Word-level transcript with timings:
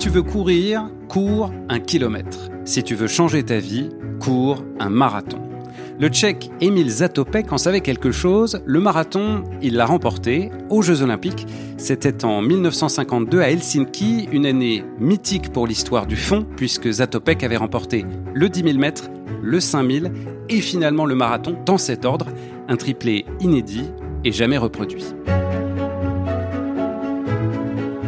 tu 0.00 0.08
veux 0.08 0.22
courir, 0.22 0.88
cours 1.08 1.52
un 1.68 1.78
kilomètre. 1.78 2.48
Si 2.64 2.82
tu 2.82 2.94
veux 2.94 3.06
changer 3.06 3.42
ta 3.42 3.58
vie, 3.58 3.90
cours 4.18 4.64
un 4.78 4.88
marathon. 4.88 5.38
Le 6.00 6.08
Tchèque 6.08 6.50
Emil 6.62 6.88
Zatopek 6.88 7.52
en 7.52 7.58
savait 7.58 7.82
quelque 7.82 8.10
chose. 8.10 8.62
Le 8.64 8.80
marathon, 8.80 9.44
il 9.60 9.74
l'a 9.74 9.84
remporté 9.84 10.50
aux 10.70 10.80
Jeux 10.80 11.02
Olympiques. 11.02 11.46
C'était 11.76 12.24
en 12.24 12.40
1952 12.40 13.42
à 13.42 13.50
Helsinki, 13.50 14.26
une 14.32 14.46
année 14.46 14.82
mythique 14.98 15.52
pour 15.52 15.66
l'histoire 15.66 16.06
du 16.06 16.16
fond, 16.16 16.46
puisque 16.56 16.90
Zatopek 16.90 17.44
avait 17.44 17.58
remporté 17.58 18.06
le 18.32 18.48
10 18.48 18.62
000 18.62 18.78
mètres, 18.78 19.10
le 19.42 19.60
5 19.60 19.90
000 19.90 20.06
et 20.48 20.62
finalement 20.62 21.04
le 21.04 21.14
marathon 21.14 21.58
dans 21.66 21.78
cet 21.78 22.06
ordre, 22.06 22.26
un 22.68 22.76
triplé 22.76 23.26
inédit 23.40 23.90
et 24.24 24.32
jamais 24.32 24.56
reproduit. 24.56 25.04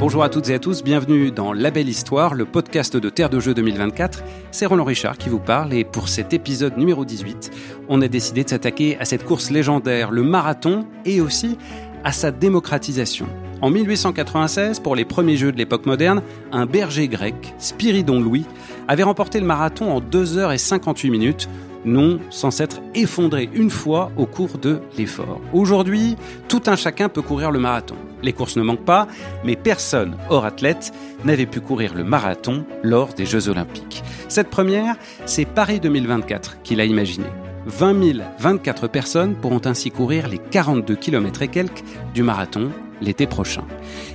Bonjour 0.02 0.24
à 0.24 0.28
toutes 0.28 0.48
et 0.48 0.54
à 0.54 0.58
tous, 0.58 0.82
bienvenue 0.82 1.30
dans 1.30 1.52
La 1.52 1.70
Belle 1.70 1.88
Histoire, 1.88 2.34
le 2.34 2.44
podcast 2.44 2.96
de 2.96 3.08
Terre 3.08 3.30
de 3.30 3.38
Jeux 3.38 3.54
2024. 3.54 4.24
C'est 4.50 4.66
Roland 4.66 4.82
Richard 4.82 5.16
qui 5.16 5.28
vous 5.28 5.38
parle 5.38 5.72
et 5.72 5.84
pour 5.84 6.08
cet 6.08 6.32
épisode 6.32 6.76
numéro 6.76 7.04
18, 7.04 7.52
on 7.88 8.02
a 8.02 8.08
décidé 8.08 8.42
de 8.42 8.48
s'attaquer 8.48 8.98
à 8.98 9.04
cette 9.04 9.24
course 9.24 9.52
légendaire, 9.52 10.10
le 10.10 10.24
marathon, 10.24 10.88
et 11.04 11.20
aussi 11.20 11.56
à 12.02 12.10
sa 12.10 12.32
démocratisation. 12.32 13.28
En 13.60 13.70
1896, 13.70 14.80
pour 14.80 14.96
les 14.96 15.04
premiers 15.04 15.36
Jeux 15.36 15.52
de 15.52 15.56
l'époque 15.56 15.86
moderne, 15.86 16.20
un 16.50 16.66
berger 16.66 17.06
grec, 17.06 17.54
Spiridon 17.58 18.20
Louis, 18.20 18.44
avait 18.88 19.04
remporté 19.04 19.38
le 19.38 19.46
marathon 19.46 19.92
en 19.92 20.00
2 20.00 20.24
h 20.24 20.58
58 20.58 21.10
minutes, 21.10 21.48
non 21.84 22.18
sans 22.28 22.50
s'être 22.50 22.80
effondré 22.96 23.48
une 23.54 23.70
fois 23.70 24.10
au 24.16 24.26
cours 24.26 24.58
de 24.58 24.80
l'effort. 24.98 25.40
Aujourd'hui, 25.52 26.16
tout 26.48 26.62
un 26.66 26.74
chacun 26.74 27.08
peut 27.08 27.22
courir 27.22 27.52
le 27.52 27.60
marathon. 27.60 27.94
Les 28.22 28.32
courses 28.32 28.56
ne 28.56 28.62
manquent 28.62 28.84
pas, 28.84 29.08
mais 29.44 29.56
personne, 29.56 30.16
hors 30.30 30.44
athlète, 30.44 30.92
n'avait 31.24 31.46
pu 31.46 31.60
courir 31.60 31.94
le 31.94 32.04
marathon 32.04 32.64
lors 32.82 33.14
des 33.14 33.26
Jeux 33.26 33.48
Olympiques. 33.48 34.02
Cette 34.28 34.50
première, 34.50 34.96
c'est 35.26 35.44
Paris 35.44 35.80
2024 35.80 36.62
qu'il 36.62 36.80
a 36.80 36.84
imaginé. 36.84 37.26
20 37.66 38.22
024 38.38 38.88
personnes 38.88 39.34
pourront 39.34 39.60
ainsi 39.64 39.90
courir 39.90 40.28
les 40.28 40.38
42 40.38 40.96
km 40.96 41.42
et 41.42 41.48
quelques 41.48 41.84
du 42.12 42.22
marathon 42.22 42.70
l'été 43.00 43.26
prochain. 43.26 43.64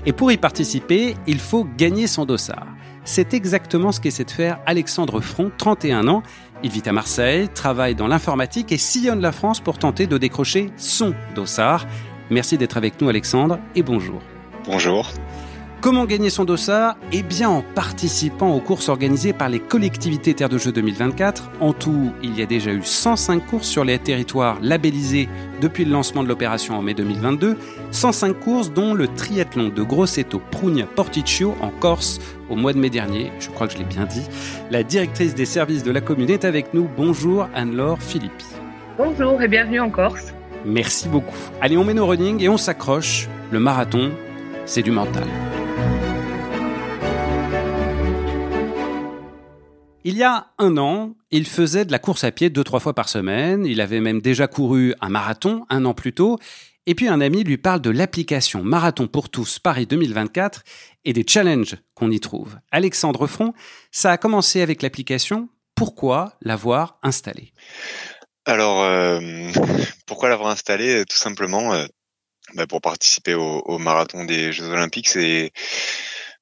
Et 0.05 0.13
pour 0.13 0.31
y 0.31 0.37
participer, 0.37 1.15
il 1.27 1.39
faut 1.39 1.67
gagner 1.77 2.07
son 2.07 2.25
dossard. 2.25 2.67
C'est 3.03 3.33
exactement 3.33 3.91
ce 3.91 4.01
qu'essaie 4.01 4.25
de 4.25 4.31
faire 4.31 4.59
Alexandre 4.65 5.21
Front, 5.21 5.49
31 5.57 6.07
ans. 6.09 6.23
Il 6.63 6.71
vit 6.71 6.83
à 6.85 6.91
Marseille, 6.91 7.47
travaille 7.47 7.95
dans 7.95 8.07
l'informatique 8.07 8.71
et 8.71 8.77
sillonne 8.77 9.21
la 9.21 9.31
France 9.31 9.59
pour 9.61 9.77
tenter 9.77 10.07
de 10.07 10.17
décrocher 10.17 10.71
son 10.75 11.13
dossard. 11.35 11.85
Merci 12.29 12.57
d'être 12.57 12.77
avec 12.77 13.01
nous 13.01 13.09
Alexandre 13.09 13.59
et 13.75 13.83
bonjour. 13.83 14.21
Bonjour. 14.65 15.09
Comment 15.79 16.05
gagner 16.05 16.31
son 16.31 16.43
dossard 16.43 16.97
Eh 17.11 17.21
bien 17.21 17.49
en 17.49 17.61
participant 17.61 18.51
aux 18.51 18.59
courses 18.59 18.89
organisées 18.89 19.31
par 19.31 19.47
les 19.47 19.59
collectivités 19.59 20.33
Terre 20.33 20.49
de 20.49 20.57
Jeux 20.57 20.71
2024. 20.71 21.51
En 21.61 21.71
tout, 21.71 22.11
il 22.23 22.37
y 22.37 22.41
a 22.41 22.47
déjà 22.47 22.71
eu 22.73 22.81
105 22.83 23.45
courses 23.45 23.67
sur 23.67 23.85
les 23.85 23.99
territoires 23.99 24.57
labellisés 24.61 25.29
depuis 25.61 25.85
le 25.85 25.91
lancement 25.91 26.23
de 26.23 26.27
l'opération 26.27 26.77
en 26.77 26.81
mai 26.81 26.95
2022. 26.95 27.57
105 27.91 28.33
courses 28.39 28.73
dont 28.73 28.95
le 28.95 29.07
triathlon 29.07 29.69
de 29.69 29.83
Grosseto 29.83 30.41
Prugna 30.51 30.85
Porticcio 30.87 31.55
en 31.61 31.69
Corse 31.69 32.19
au 32.49 32.55
mois 32.55 32.73
de 32.73 32.79
mai 32.79 32.89
dernier. 32.89 33.31
Je 33.39 33.49
crois 33.49 33.67
que 33.67 33.73
je 33.73 33.77
l'ai 33.77 33.85
bien 33.85 34.05
dit. 34.05 34.25
La 34.71 34.81
directrice 34.81 35.35
des 35.35 35.45
services 35.45 35.83
de 35.83 35.91
la 35.91 36.01
commune 36.01 36.31
est 36.31 36.43
avec 36.43 36.73
nous. 36.73 36.89
Bonjour 36.97 37.47
Anne-Laure 37.53 38.01
Philippi. 38.01 38.47
Bonjour 38.97 39.39
et 39.43 39.47
bienvenue 39.47 39.79
en 39.79 39.91
Corse. 39.91 40.33
Merci 40.67 41.07
beaucoup. 41.07 41.37
Allez, 41.61 41.77
on 41.77 41.85
met 41.85 41.93
nos 41.93 42.05
running 42.05 42.43
et 42.43 42.49
on 42.49 42.57
s'accroche. 42.57 43.29
Le 43.51 43.59
marathon, 43.59 44.11
c'est 44.65 44.83
du 44.83 44.91
mental. 44.91 45.23
Il 50.03 50.17
y 50.17 50.23
a 50.23 50.47
un 50.57 50.75
an, 50.75 51.15
il 51.31 51.47
faisait 51.47 51.85
de 51.85 51.91
la 51.93 51.99
course 51.99 52.25
à 52.25 52.31
pied 52.31 52.49
deux, 52.49 52.65
trois 52.65 52.81
fois 52.81 52.93
par 52.93 53.07
semaine. 53.07 53.65
Il 53.65 53.79
avait 53.79 54.01
même 54.01 54.19
déjà 54.19 54.47
couru 54.47 54.93
un 54.99 55.07
marathon 55.07 55.65
un 55.69 55.85
an 55.85 55.93
plus 55.93 56.11
tôt. 56.11 56.37
Et 56.85 56.95
puis 56.95 57.07
un 57.07 57.21
ami 57.21 57.45
lui 57.45 57.57
parle 57.57 57.81
de 57.81 57.89
l'application 57.89 58.61
Marathon 58.61 59.07
pour 59.07 59.29
tous 59.29 59.59
Paris 59.59 59.85
2024 59.85 60.63
et 61.05 61.13
des 61.13 61.25
challenges 61.25 61.77
qu'on 61.95 62.11
y 62.11 62.19
trouve. 62.19 62.57
Alexandre 62.71 63.25
Front, 63.27 63.53
ça 63.91 64.11
a 64.11 64.17
commencé 64.17 64.61
avec 64.61 64.81
l'application. 64.81 65.47
Pourquoi 65.75 66.33
l'avoir 66.41 66.99
installée? 67.03 67.53
Alors, 68.47 68.81
euh, 68.81 69.19
pourquoi 70.07 70.29
l'avoir 70.29 70.49
installé 70.49 71.03
Tout 71.05 71.17
simplement 71.17 71.73
euh, 71.73 71.85
bah, 72.55 72.65
pour 72.65 72.81
participer 72.81 73.33
au, 73.33 73.77
marathon 73.77 74.23
des 74.23 74.53
Jeux 74.53 74.69
Olympiques. 74.69 75.09
C'est 75.09 75.51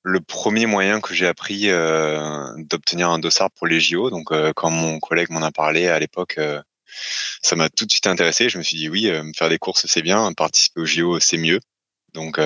le 0.03 0.21
premier 0.21 0.67
moyen 0.67 1.01
que 1.01 1.15
j'ai 1.15 1.25
appris 1.25 1.69
euh, 1.69 2.45
d'obtenir 2.57 3.09
un 3.09 3.17
dossard 3.17 3.49
pour 3.51 3.65
les 3.65 3.79
JO. 3.79 4.11
Donc, 4.11 4.29
quand 4.55 4.69
mon 4.69 4.99
collègue 4.99 5.31
m'en 5.31 5.41
a 5.41 5.51
parlé 5.51 5.87
à 5.87 5.99
l'époque, 5.99 6.39
ça 7.41 7.55
m'a 7.55 7.69
tout 7.69 7.85
de 7.85 7.91
suite 7.91 8.07
intéressé. 8.07 8.49
Je 8.49 8.59
me 8.59 8.63
suis 8.63 8.77
dit 8.77 8.87
oui, 8.87 9.11
faire 9.35 9.49
des 9.49 9.57
courses 9.57 9.87
c'est 9.87 10.03
bien, 10.03 10.31
participer 10.33 10.81
aux 10.81 10.85
JO 10.85 11.19
c'est 11.19 11.37
mieux. 11.37 11.59
Donc, 12.13 12.39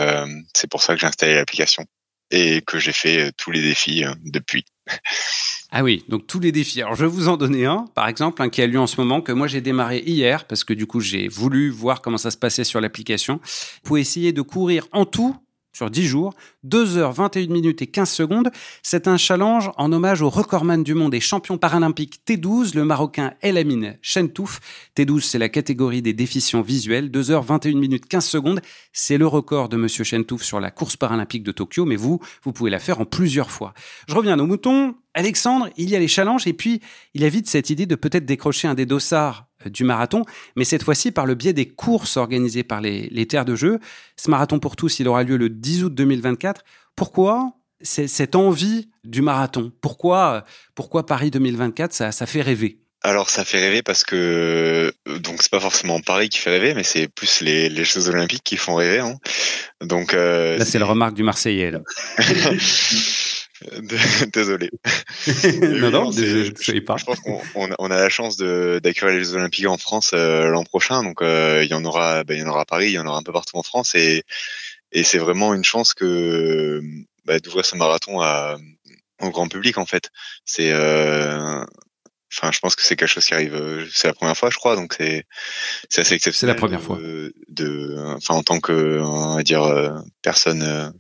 c'est 0.56 0.70
pour 0.70 0.82
ça 0.82 0.94
que 0.94 1.02
j'ai 1.02 1.08
installé 1.08 1.36
l'application 1.36 1.86
et 2.32 2.62
que 2.62 2.80
j'ai 2.80 2.92
fait 2.92 3.32
tous 3.38 3.52
les 3.52 3.62
défis 3.62 4.04
depuis. 4.24 4.66
Ah 5.72 5.84
oui, 5.84 6.04
donc 6.10 6.26
tous 6.26 6.40
les 6.40 6.52
défis. 6.52 6.82
Alors 6.82 6.96
je 6.96 7.06
vais 7.06 7.12
vous 7.12 7.28
en 7.28 7.38
donner 7.38 7.66
un, 7.66 7.86
par 7.94 8.08
exemple, 8.08 8.42
un 8.42 8.50
qui 8.50 8.64
a 8.64 8.66
lieu 8.66 8.80
en 8.80 8.88
ce 8.88 9.00
moment, 9.00 9.22
que 9.22 9.32
moi 9.32 9.46
j'ai 9.46 9.62
démarré 9.62 10.00
hier, 10.00 10.46
parce 10.46 10.64
que 10.64 10.74
du 10.74 10.88
coup 10.88 11.00
j'ai 11.00 11.28
voulu 11.28 11.70
voir 11.70 12.02
comment 12.02 12.18
ça 12.18 12.32
se 12.32 12.38
passait 12.38 12.64
sur 12.64 12.82
l'application. 12.82 13.40
Pour 13.84 14.00
essayer 14.00 14.34
de 14.34 14.42
courir 14.42 14.88
en 14.94 15.06
tout 15.06 15.36
sur 15.74 15.90
10 15.90 16.06
jours, 16.06 16.34
2 16.64 17.00
h 17.00 17.14
21 17.14 17.48
minutes 17.48 17.82
et 17.82 17.88
15 17.88 18.10
secondes. 18.10 18.50
C'est 18.84 19.08
un 19.08 19.18
challenge 19.18 19.72
en 19.78 19.92
hommage 19.92 20.22
au 20.22 20.30
recordman 20.30 20.84
du 20.84 20.94
monde 20.94 21.14
et 21.14 21.20
champion 21.20 21.58
paralympique 21.58 22.22
T12, 22.28 22.76
le 22.76 22.86
Marocain 22.86 23.34
El 23.42 23.58
Amin 23.58 23.94
Chentouf. 24.02 24.60
T12, 24.96 25.22
c'est 25.22 25.40
la 25.40 25.50
catégorie 25.50 26.02
des 26.02 26.14
déficients 26.14 26.62
visuels. 26.62 27.12
2 27.12 27.22
h 27.22 27.44
21 27.44 27.80
minutes 27.80 28.08
15 28.08 28.26
secondes, 28.26 28.62
c'est 28.94 29.18
le 29.18 29.28
record 29.28 29.70
de 29.70 29.78
Monsieur 29.78 30.04
Chentouf 30.04 30.44
sur 30.44 30.60
la 30.60 30.72
course 30.72 30.98
paralympique 30.98 31.44
de 31.44 31.52
Tokyo, 31.52 31.86
mais 31.86 31.96
vous, 31.96 32.20
vous 32.44 32.52
pouvez 32.52 32.70
la 32.70 32.80
faire 32.80 33.00
en 33.00 33.06
plusieurs 33.06 33.52
fois. 33.52 33.74
Je 34.08 34.16
reviens 34.16 34.34
à 34.34 34.38
nos 34.38 34.48
moutons. 34.48 34.96
Alexandre, 35.14 35.70
il 35.76 35.90
y 35.90 35.96
a 35.96 36.00
les 36.00 36.08
challenges 36.08 36.48
et 36.48 36.54
puis 36.54 36.82
il 37.14 37.24
a 37.24 37.30
vite 37.30 37.50
cette 37.50 37.70
idée 37.70 37.86
de 37.86 37.96
peut-être 37.96 38.26
décrocher 38.26 38.68
un 38.68 38.76
des 38.76 38.86
dossards 38.86 39.49
du 39.66 39.84
marathon, 39.84 40.24
mais 40.56 40.64
cette 40.64 40.84
fois-ci 40.84 41.12
par 41.12 41.26
le 41.26 41.36
biais 41.36 41.54
des 41.54 41.68
courses 41.68 42.18
organisées 42.18 42.64
par 42.64 42.82
les, 42.82 43.26
terres 43.28 43.46
de 43.46 43.56
jeu. 43.56 43.80
Ce 44.16 44.30
marathon 44.30 44.60
pour 44.60 44.76
tous, 44.76 45.00
il 45.00 45.08
aura 45.08 45.24
lieu 45.24 45.38
le 45.38 45.50
10 45.50 45.86
août 45.86 45.94
2024. 45.94 46.64
Pourquoi 46.96 47.54
cette 47.82 48.36
envie 48.36 48.90
du 49.06 49.22
marathon? 49.22 49.72
Pourquoi, 49.82 50.44
pourquoi 50.76 51.06
Paris 51.06 51.32
2024 51.32 51.94
ça, 51.94 52.12
ça 52.12 52.26
fait 52.26 52.42
rêver? 52.42 52.80
Alors 53.02 53.30
ça 53.30 53.46
fait 53.46 53.60
rêver 53.60 53.82
parce 53.82 54.04
que 54.04 54.92
donc 55.06 55.42
c'est 55.42 55.52
pas 55.52 55.62
forcément 55.62 56.02
Paris 56.02 56.28
qui 56.28 56.38
fait 56.38 56.50
rêver, 56.50 56.74
mais 56.74 56.84
c'est 56.84 57.08
plus 57.08 57.40
les, 57.40 57.70
les 57.70 57.86
Jeux 57.86 58.10
Olympiques 58.10 58.44
qui 58.44 58.58
font 58.58 58.76
rêver. 58.76 59.00
Hein. 59.00 59.16
Donc 59.80 60.14
euh, 60.14 60.58
là 60.58 60.66
c'est 60.66 60.80
la 60.80 60.86
remarque 60.86 61.14
du 61.14 61.24
Marseillais 61.24 61.72
là. 61.72 61.80
Désolé. 64.34 64.70
non, 65.62 65.92
non, 65.92 66.12
je, 66.12 66.52
sais 66.56 66.82
pas. 66.82 66.98
Je 66.98 67.06
pense 67.06 67.20
qu'on 67.20 67.42
on 67.78 67.92
a 67.92 67.98
la 67.98 68.10
chance 68.10 68.38
d'accueillir 68.38 69.18
les 69.18 69.24
Jeux 69.24 69.36
Olympiques 69.36 69.68
en 69.68 69.78
France 69.78 70.12
euh, 70.14 70.50
l'an 70.50 70.64
prochain, 70.64 71.04
donc 71.04 71.22
euh, 71.22 71.62
il 71.64 71.70
y 71.70 71.74
en 71.74 71.84
aura, 71.84 72.24
ben, 72.24 72.36
il 72.36 72.42
y 72.42 72.44
en 72.44 72.50
aura 72.50 72.62
à 72.62 72.66
Paris, 72.66 72.88
il 72.88 72.94
y 72.94 73.00
en 73.00 73.06
aura 73.06 73.18
un 73.18 73.24
peu 73.24 73.34
partout 73.34 73.58
en 73.58 73.64
France, 73.64 73.96
et, 73.96 74.24
et 74.92 75.04
c'est 75.04 75.18
vraiment 75.18 75.54
une 75.54 75.64
chance 75.64 75.94
que 75.94 76.82
bah, 77.26 77.40
d'ouvrir 77.40 77.66
ce 77.66 77.76
marathon 77.76 78.22
à, 78.22 78.58
au 79.22 79.30
grand 79.30 79.50
public 79.50 79.78
en 79.78 79.86
fait. 79.86 80.10
C'est, 80.46 80.72
euh, 80.72 81.64
enfin, 82.34 82.52
je 82.54 82.60
pense 82.60 82.76
que 82.78 82.82
c'est 82.82 82.96
quelque 82.96 83.10
chose 83.10 83.26
qui 83.26 83.34
arrive, 83.34 83.90
c'est 83.92 84.08
la 84.08 84.14
première 84.14 84.38
fois, 84.38 84.50
je 84.50 84.58
crois, 84.58 84.78
donc 84.78 84.94
c'est 84.98 85.26
c'est 85.90 86.02
assez 86.02 86.16
exceptionnel. 86.16 86.56
C'est 86.56 86.62
la 86.62 86.68
première 86.68 86.82
fois. 86.82 86.98
De, 87.50 88.16
enfin, 88.16 88.36
en 88.36 88.44
tant 88.44 88.62
que, 88.62 89.02
on 89.02 89.36
va 89.36 89.44
dire, 89.44 90.02
personne 90.22 90.94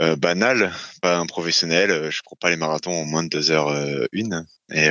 euh, 0.00 0.16
banal, 0.16 0.72
pas 1.00 1.18
un 1.18 1.26
professionnel. 1.26 1.90
Euh, 1.90 2.10
je 2.10 2.22
cours 2.22 2.38
pas 2.38 2.50
les 2.50 2.56
marathons 2.56 3.02
en 3.02 3.04
moins 3.04 3.22
de 3.22 3.28
2 3.28 3.50
heures 3.50 3.68
euh, 3.68 4.06
une. 4.12 4.46
Et 4.72 4.88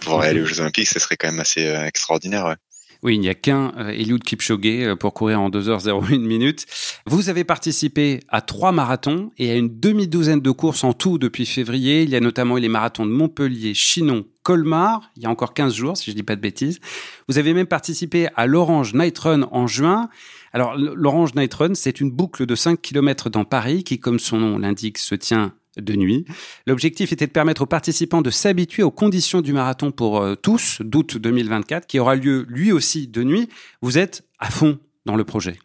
pouvoir 0.00 0.22
aller 0.22 0.40
aux 0.40 0.46
Jeux 0.46 0.60
Olympiques, 0.60 0.88
ce 0.88 0.98
serait 0.98 1.16
quand 1.16 1.28
même 1.28 1.38
assez 1.38 1.64
extraordinaire. 1.64 2.56
Oui, 3.04 3.14
il 3.14 3.20
n'y 3.20 3.28
a 3.28 3.34
qu'un 3.34 3.72
Eliud 3.88 4.22
Kipchoge 4.22 4.94
pour 4.98 5.14
courir 5.14 5.40
en 5.40 5.48
2h01 5.48 6.18
minutes. 6.18 6.66
Vous 7.06 7.28
avez 7.28 7.44
participé 7.44 8.20
à 8.28 8.40
trois 8.40 8.72
marathons 8.72 9.30
et 9.38 9.52
à 9.52 9.54
une 9.54 9.78
demi-douzaine 9.78 10.40
de 10.40 10.50
courses 10.50 10.82
en 10.82 10.92
tout 10.92 11.18
depuis 11.18 11.46
février. 11.46 12.02
Il 12.02 12.10
y 12.10 12.16
a 12.16 12.20
notamment 12.20 12.58
eu 12.58 12.60
les 12.60 12.68
marathons 12.68 13.06
de 13.06 13.10
Montpellier, 13.10 13.74
Chinon, 13.74 14.24
Colmar, 14.42 15.10
il 15.16 15.22
y 15.22 15.26
a 15.26 15.30
encore 15.30 15.54
15 15.54 15.74
jours, 15.74 15.96
si 15.96 16.06
je 16.06 16.10
ne 16.12 16.16
dis 16.16 16.22
pas 16.24 16.36
de 16.36 16.40
bêtises. 16.40 16.80
Vous 17.28 17.38
avez 17.38 17.54
même 17.54 17.66
participé 17.66 18.28
à 18.34 18.46
l'Orange 18.46 18.94
Night 18.94 19.18
Run 19.18 19.48
en 19.52 19.68
juin. 19.68 20.08
Alors, 20.52 20.76
l'Orange 20.76 21.34
Night 21.34 21.54
Run, 21.54 21.74
c'est 21.74 22.00
une 22.00 22.10
boucle 22.10 22.46
de 22.46 22.54
5 22.54 22.80
km 22.80 23.30
dans 23.30 23.44
Paris 23.44 23.84
qui, 23.84 23.98
comme 23.98 24.18
son 24.18 24.38
nom 24.38 24.58
l'indique, 24.58 24.98
se 24.98 25.14
tient 25.14 25.54
de 25.76 25.94
nuit. 25.94 26.26
L'objectif 26.66 27.12
était 27.12 27.26
de 27.26 27.32
permettre 27.32 27.62
aux 27.62 27.66
participants 27.66 28.20
de 28.20 28.30
s'habituer 28.30 28.82
aux 28.82 28.90
conditions 28.90 29.40
du 29.40 29.52
marathon 29.52 29.90
pour 29.90 30.20
euh, 30.20 30.34
tous 30.34 30.82
d'août 30.82 31.16
2024, 31.16 31.86
qui 31.86 31.98
aura 31.98 32.14
lieu 32.14 32.44
lui 32.48 32.72
aussi 32.72 33.08
de 33.08 33.22
nuit. 33.22 33.48
Vous 33.80 33.96
êtes 33.96 34.24
à 34.38 34.50
fond 34.50 34.78
dans 35.06 35.16
le 35.16 35.24
projet. 35.24 35.58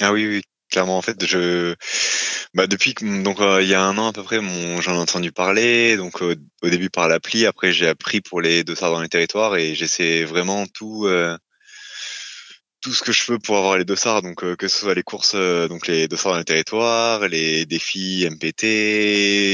Ah 0.00 0.12
oui, 0.12 0.42
clairement 0.70 0.98
en 0.98 1.02
fait 1.02 1.24
je 1.24 1.74
bah 2.54 2.66
depuis 2.66 2.94
donc 2.94 3.40
euh, 3.40 3.62
il 3.62 3.68
y 3.68 3.74
a 3.74 3.82
un 3.82 3.96
an 3.98 4.08
à 4.08 4.12
peu 4.12 4.22
près 4.22 4.40
j'en 4.80 4.94
ai 4.94 4.98
entendu 4.98 5.32
parler 5.32 5.96
donc 5.96 6.20
au 6.22 6.34
début 6.68 6.90
par 6.90 7.08
l'appli 7.08 7.46
après 7.46 7.72
j'ai 7.72 7.86
appris 7.86 8.20
pour 8.20 8.40
les 8.40 8.64
dossards 8.64 8.90
dans 8.90 9.00
les 9.00 9.08
territoires 9.08 9.56
et 9.56 9.74
j'essaie 9.74 10.24
vraiment 10.24 10.66
tout 10.66 11.06
euh, 11.06 11.36
tout 12.86 12.94
ce 12.94 13.02
que 13.02 13.12
je 13.12 13.26
peux 13.26 13.38
pour 13.38 13.56
avoir 13.58 13.76
les 13.78 13.84
dossards 13.84 14.22
donc 14.22 14.44
euh, 14.44 14.54
que 14.54 14.68
ce 14.68 14.78
soit 14.78 14.94
les 14.94 15.02
courses 15.02 15.34
donc 15.34 15.88
les 15.88 16.06
dossards 16.06 16.32
dans 16.32 16.38
les 16.38 16.44
territoires 16.44 17.26
les 17.28 17.66
défis 17.66 18.28
MPT 18.30 18.62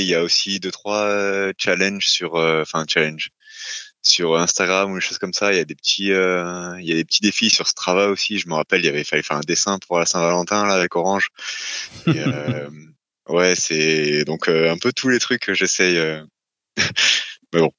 il 0.03 0.07
y 0.07 0.15
a 0.15 0.23
aussi 0.23 0.61
deux 0.61 0.71
trois 0.71 1.51
challenges 1.59 2.09
sur 2.09 2.35
enfin 2.35 2.85
challenge 2.87 3.31
sur 4.03 4.37
Instagram 4.37 4.91
ou 4.91 4.97
des 4.97 5.01
choses 5.01 5.19
comme 5.19 5.33
ça. 5.33 5.53
Il 5.53 5.57
y 5.57 5.61
a 5.61 5.65
des 5.65 5.75
petits, 5.75 6.13
euh, 6.13 6.79
il 6.81 6.87
y 6.87 6.93
a 6.93 6.97
des 6.97 7.05
petits 7.05 7.21
défis 7.21 7.51
sur 7.51 7.69
Strava 7.69 8.09
aussi. 8.09 8.39
Je 8.39 8.49
me 8.49 8.55
rappelle, 8.55 8.81
il 8.81 8.87
y 8.87 8.89
avait 8.89 9.05
fallu 9.05 9.23
faire 9.23 9.37
un 9.37 9.41
dessin 9.41 9.79
pour 9.79 9.99
la 9.99 10.07
Saint-Valentin 10.07 10.67
là 10.67 10.75
avec 10.75 10.97
Orange. 10.97 11.29
euh, 12.09 12.69
ouais, 13.29 13.55
c'est 13.55 14.25
donc 14.25 14.49
euh, 14.49 14.71
un 14.71 14.79
peu 14.79 14.93
tous 14.93 15.09
les 15.09 15.21
trucs 15.21 15.43
que 15.43 15.55
j'essaye. 15.55 15.97
Euh. 15.99 16.25
Mais 17.53 17.61
bon, 17.61 17.73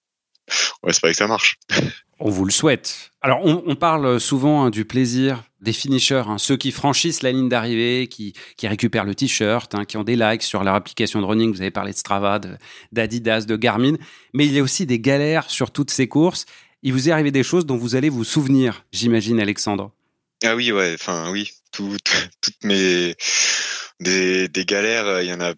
ouais, 0.84 0.94
c'est 0.94 1.02
pas 1.02 1.10
que 1.10 1.18
ça 1.18 1.28
marche. 1.28 1.58
On 2.26 2.30
vous 2.30 2.46
le 2.46 2.52
souhaite. 2.52 3.12
Alors, 3.22 3.42
on, 3.44 3.76
parle 3.76 4.18
souvent 4.18 4.64
hein, 4.64 4.70
du 4.70 4.86
plaisir 4.86 5.44
des 5.60 5.74
finishers, 5.74 6.24
hein, 6.26 6.38
ceux 6.38 6.56
qui 6.56 6.72
franchissent 6.72 7.22
la 7.22 7.34
ligne 7.34 7.50
d'arrivée, 7.50 8.08
qui, 8.08 8.34
récupèrent 8.64 9.04
le 9.04 9.14
t-shirt, 9.14 9.76
hein, 9.76 9.84
qui 9.84 9.98
ont 9.98 10.06
des 10.06 10.16
likes 10.16 10.42
sur 10.42 10.64
leur 10.64 10.74
application 10.74 11.20
de 11.20 11.26
running. 11.26 11.52
Vous 11.52 11.60
avez 11.60 11.70
parlé 11.70 11.92
de 11.92 11.98
Strava, 11.98 12.40
d'Adidas, 12.94 13.42
de, 13.42 13.58
Garmin. 13.58 13.96
Mais 14.34 14.46
il 14.46 14.54
y 14.54 14.60
a 14.60 14.64
aussi 14.64 14.86
des 14.86 15.02
galères 15.02 15.50
sur 15.50 15.72
toutes 15.72 15.92
ces 15.92 16.08
courses. 16.08 16.46
Il 16.82 16.94
vous 16.94 17.10
est 17.10 17.12
arrivé 17.12 17.32
des 17.32 17.44
choses 17.44 17.66
dont 17.66 17.76
vous 17.76 17.98
allez 17.98 18.08
vous 18.08 18.24
souvenir, 18.24 18.86
j'imagine, 18.94 19.42
Alexandre. 19.42 19.92
Ah 20.46 20.56
oui, 20.56 20.72
ouais. 20.72 20.94
Enfin, 20.94 21.30
oui. 21.30 21.52
toutes 21.74 22.64
mes 22.64 23.16
des, 24.00 24.50
galères, 24.66 25.22
il 25.22 25.28
y 25.28 25.34
en 25.34 25.42
a 25.42 25.56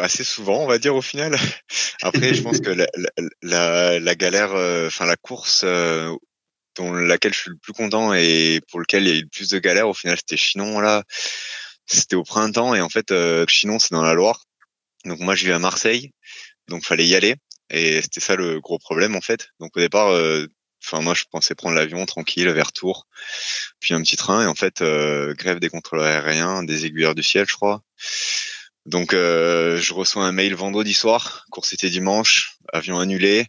assez 0.00 0.24
souvent, 0.24 0.62
on 0.62 0.66
va 0.66 0.78
dire 0.78 0.94
au 0.94 1.02
final. 1.02 1.36
Après, 2.02 2.34
je 2.34 2.42
pense 2.42 2.60
que 2.60 2.70
la, 2.70 2.86
la, 3.42 4.00
la 4.00 4.14
galère, 4.14 4.52
euh, 4.52 4.86
enfin 4.86 5.06
la 5.06 5.16
course 5.16 5.62
euh, 5.64 6.14
dont 6.76 6.92
laquelle 6.92 7.34
je 7.34 7.40
suis 7.40 7.50
le 7.50 7.58
plus 7.58 7.72
content 7.72 8.14
et 8.14 8.60
pour 8.70 8.80
lequel 8.80 9.04
il 9.04 9.08
y 9.08 9.12
a 9.12 9.18
eu 9.18 9.22
le 9.22 9.28
plus 9.28 9.48
de 9.48 9.58
galères, 9.58 9.88
au 9.88 9.94
final, 9.94 10.16
c'était 10.16 10.36
Chinon 10.36 10.80
là. 10.80 11.04
C'était 11.86 12.16
au 12.16 12.22
printemps 12.22 12.74
et 12.74 12.80
en 12.80 12.88
fait, 12.88 13.10
euh, 13.10 13.44
Chinon 13.48 13.78
c'est 13.78 13.92
dans 13.92 14.02
la 14.02 14.14
Loire. 14.14 14.44
Donc 15.04 15.20
moi, 15.20 15.34
je 15.34 15.46
vis 15.46 15.52
à 15.52 15.58
Marseille, 15.58 16.12
donc 16.68 16.84
fallait 16.84 17.06
y 17.06 17.14
aller 17.14 17.36
et 17.70 18.02
c'était 18.02 18.20
ça 18.20 18.36
le 18.36 18.60
gros 18.60 18.78
problème 18.78 19.16
en 19.16 19.20
fait. 19.20 19.48
Donc 19.60 19.76
au 19.76 19.80
départ, 19.80 20.08
enfin 20.84 21.00
moi 21.02 21.14
je 21.14 21.24
pensais 21.30 21.54
prendre 21.54 21.76
l'avion 21.76 22.04
tranquille 22.04 22.48
vers 22.50 22.72
Tours, 22.72 23.06
puis 23.78 23.94
un 23.94 24.02
petit 24.02 24.16
train 24.16 24.42
et 24.42 24.46
en 24.46 24.54
fait 24.54 24.82
grève 24.82 25.60
des 25.60 25.68
contrôleurs 25.68 26.06
aériens, 26.06 26.62
des 26.64 26.86
aiguilleurs 26.86 27.14
du 27.14 27.22
ciel, 27.22 27.46
je 27.48 27.54
crois. 27.54 27.82
Donc 28.90 29.14
euh, 29.14 29.76
je 29.76 29.94
reçois 29.94 30.24
un 30.24 30.32
mail 30.32 30.54
vendredi 30.56 30.94
soir, 30.94 31.46
course 31.52 31.72
était 31.72 31.88
dimanche, 31.88 32.56
avion 32.72 32.98
annulé. 32.98 33.46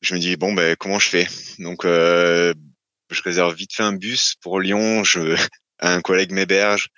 Je 0.00 0.14
me 0.14 0.18
dis 0.18 0.36
bon 0.36 0.52
ben 0.52 0.74
comment 0.74 0.98
je 0.98 1.08
fais? 1.08 1.28
Donc 1.60 1.84
euh, 1.84 2.52
je 3.10 3.22
réserve 3.22 3.54
vite 3.54 3.72
fait 3.72 3.84
un 3.84 3.92
bus 3.92 4.34
pour 4.42 4.58
Lyon. 4.58 5.04
Je 5.04 5.36
un 5.78 6.00
collègue 6.00 6.32
m'héberge. 6.32 6.88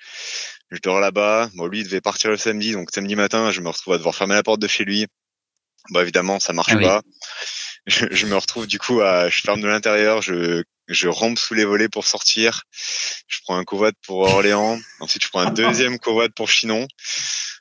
Je 0.70 0.78
dors 0.82 1.00
là-bas. 1.00 1.50
Bon 1.54 1.66
lui 1.66 1.80
il 1.80 1.84
devait 1.84 2.00
partir 2.00 2.30
le 2.30 2.38
samedi, 2.38 2.72
donc 2.72 2.88
samedi 2.90 3.14
matin 3.14 3.50
je 3.50 3.60
me 3.60 3.68
retrouve 3.68 3.92
à 3.92 3.98
devoir 3.98 4.14
fermer 4.14 4.34
la 4.34 4.42
porte 4.42 4.60
de 4.60 4.68
chez 4.68 4.86
lui. 4.86 5.06
Bon 5.90 6.00
évidemment 6.00 6.40
ça 6.40 6.54
marche 6.54 6.72
ah 6.76 6.80
pas. 6.80 7.02
Je, 7.86 8.06
je, 8.10 8.26
me 8.26 8.36
retrouve 8.36 8.66
du 8.66 8.78
coup 8.78 9.00
à 9.00 9.28
je 9.28 9.40
ferme 9.40 9.60
de 9.60 9.66
l'intérieur, 9.66 10.22
je 10.22 10.62
je 10.88 11.08
rampe 11.08 11.38
sous 11.38 11.54
les 11.54 11.64
volets 11.64 11.88
pour 11.88 12.06
sortir. 12.06 12.64
Je 13.28 13.40
prends 13.42 13.56
un 13.56 13.64
covoit 13.64 13.92
pour 14.06 14.20
Orléans. 14.20 14.78
Ensuite, 15.00 15.24
je 15.24 15.28
prends 15.28 15.40
un 15.40 15.50
deuxième 15.52 15.98
covoit 15.98 16.28
pour 16.28 16.48
Chinon. 16.48 16.86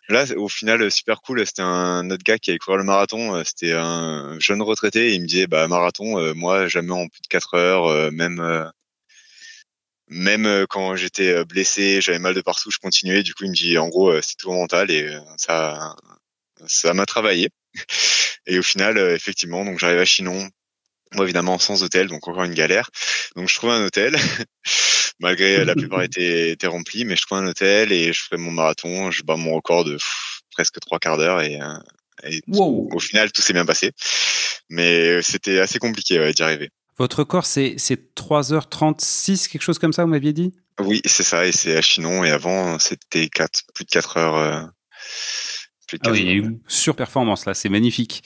Là, 0.09 0.25
au 0.35 0.49
final, 0.49 0.91
super 0.91 1.21
cool. 1.21 1.45
C'était 1.45 1.61
un 1.61 2.09
autre 2.09 2.23
gars 2.23 2.37
qui 2.37 2.49
allait 2.49 2.59
courir 2.59 2.77
le 2.77 2.83
marathon. 2.83 3.43
C'était 3.45 3.73
un 3.73 4.39
jeune 4.39 4.61
retraité. 4.61 5.09
Et 5.09 5.13
il 5.15 5.21
me 5.21 5.27
disait, 5.27 5.47
bah, 5.47 5.67
marathon, 5.67 6.19
euh, 6.19 6.33
moi, 6.33 6.67
jamais 6.67 6.91
en 6.91 7.07
plus 7.07 7.21
de 7.21 7.27
4 7.29 7.53
heures, 7.55 7.85
euh, 7.87 8.11
même, 8.11 8.39
euh, 8.39 8.65
même 10.07 10.65
quand 10.69 10.95
j'étais 10.97 11.45
blessé, 11.45 12.01
j'avais 12.01 12.19
mal 12.19 12.33
de 12.33 12.41
partout, 12.41 12.69
je 12.71 12.79
continuais. 12.79 13.23
Du 13.23 13.33
coup, 13.33 13.45
il 13.45 13.51
me 13.51 13.55
dit, 13.55 13.77
en 13.77 13.87
gros, 13.87 14.21
c'est 14.21 14.35
tout 14.35 14.51
mental 14.51 14.91
et 14.91 15.17
ça, 15.37 15.95
ça 16.67 16.93
m'a 16.93 17.05
travaillé. 17.05 17.49
Et 18.47 18.57
au 18.57 18.63
final, 18.63 18.97
effectivement, 18.97 19.63
donc 19.65 19.79
j'arrive 19.79 19.99
à 19.99 20.05
Chinon, 20.05 20.49
moi, 21.13 21.25
évidemment, 21.25 21.59
sans 21.59 21.83
hôtel, 21.83 22.07
donc 22.07 22.27
encore 22.27 22.43
une 22.43 22.53
galère. 22.53 22.89
Donc, 23.35 23.49
je 23.49 23.55
trouve 23.55 23.71
un 23.71 23.83
hôtel, 23.83 24.15
malgré 25.19 25.65
la 25.65 25.75
plupart 25.75 26.03
étaient, 26.03 26.51
étaient 26.51 26.67
remplis, 26.67 27.03
mais 27.05 27.15
je 27.15 27.23
trouve 27.23 27.39
un 27.39 27.47
hôtel 27.47 27.91
et 27.91 28.13
je 28.13 28.23
fais 28.29 28.37
mon 28.37 28.51
marathon. 28.51 29.11
Je 29.11 29.23
bats 29.23 29.35
mon 29.35 29.53
record 29.53 29.83
de 29.83 29.97
presque 30.51 30.79
trois 30.79 30.99
quarts 30.99 31.17
d'heure 31.17 31.41
et, 31.41 31.59
euh, 31.59 32.39
au 32.47 32.99
final, 32.99 33.31
tout 33.31 33.41
s'est 33.41 33.53
bien 33.53 33.65
passé. 33.65 33.91
Mais 34.69 35.21
c'était 35.21 35.59
assez 35.59 35.79
compliqué 35.79 36.31
d'y 36.33 36.43
arriver. 36.43 36.69
Votre 36.97 37.19
record, 37.19 37.45
c'est 37.45 37.75
3h36, 38.15 39.49
quelque 39.49 39.63
chose 39.63 39.79
comme 39.79 39.91
ça, 39.91 40.03
vous 40.03 40.09
m'aviez 40.09 40.33
dit? 40.33 40.53
Oui, 40.79 41.01
c'est 41.05 41.23
ça, 41.23 41.45
et 41.45 41.51
c'est 41.51 41.75
à 41.75 41.81
Chinon. 41.81 42.23
Et 42.23 42.29
avant, 42.29 42.79
c'était 42.79 43.27
plus 43.73 43.85
de 43.85 43.89
4 43.89 44.17
heures. 44.17 44.35
Euh, 44.35 44.61
ah 46.03 46.11
oui, 46.11 46.19
il 46.21 46.27
y 46.27 46.29
a 46.29 46.33
une 46.33 46.59
surperformance 46.67 47.45
là, 47.45 47.53
c'est 47.53 47.69
magnifique. 47.69 48.23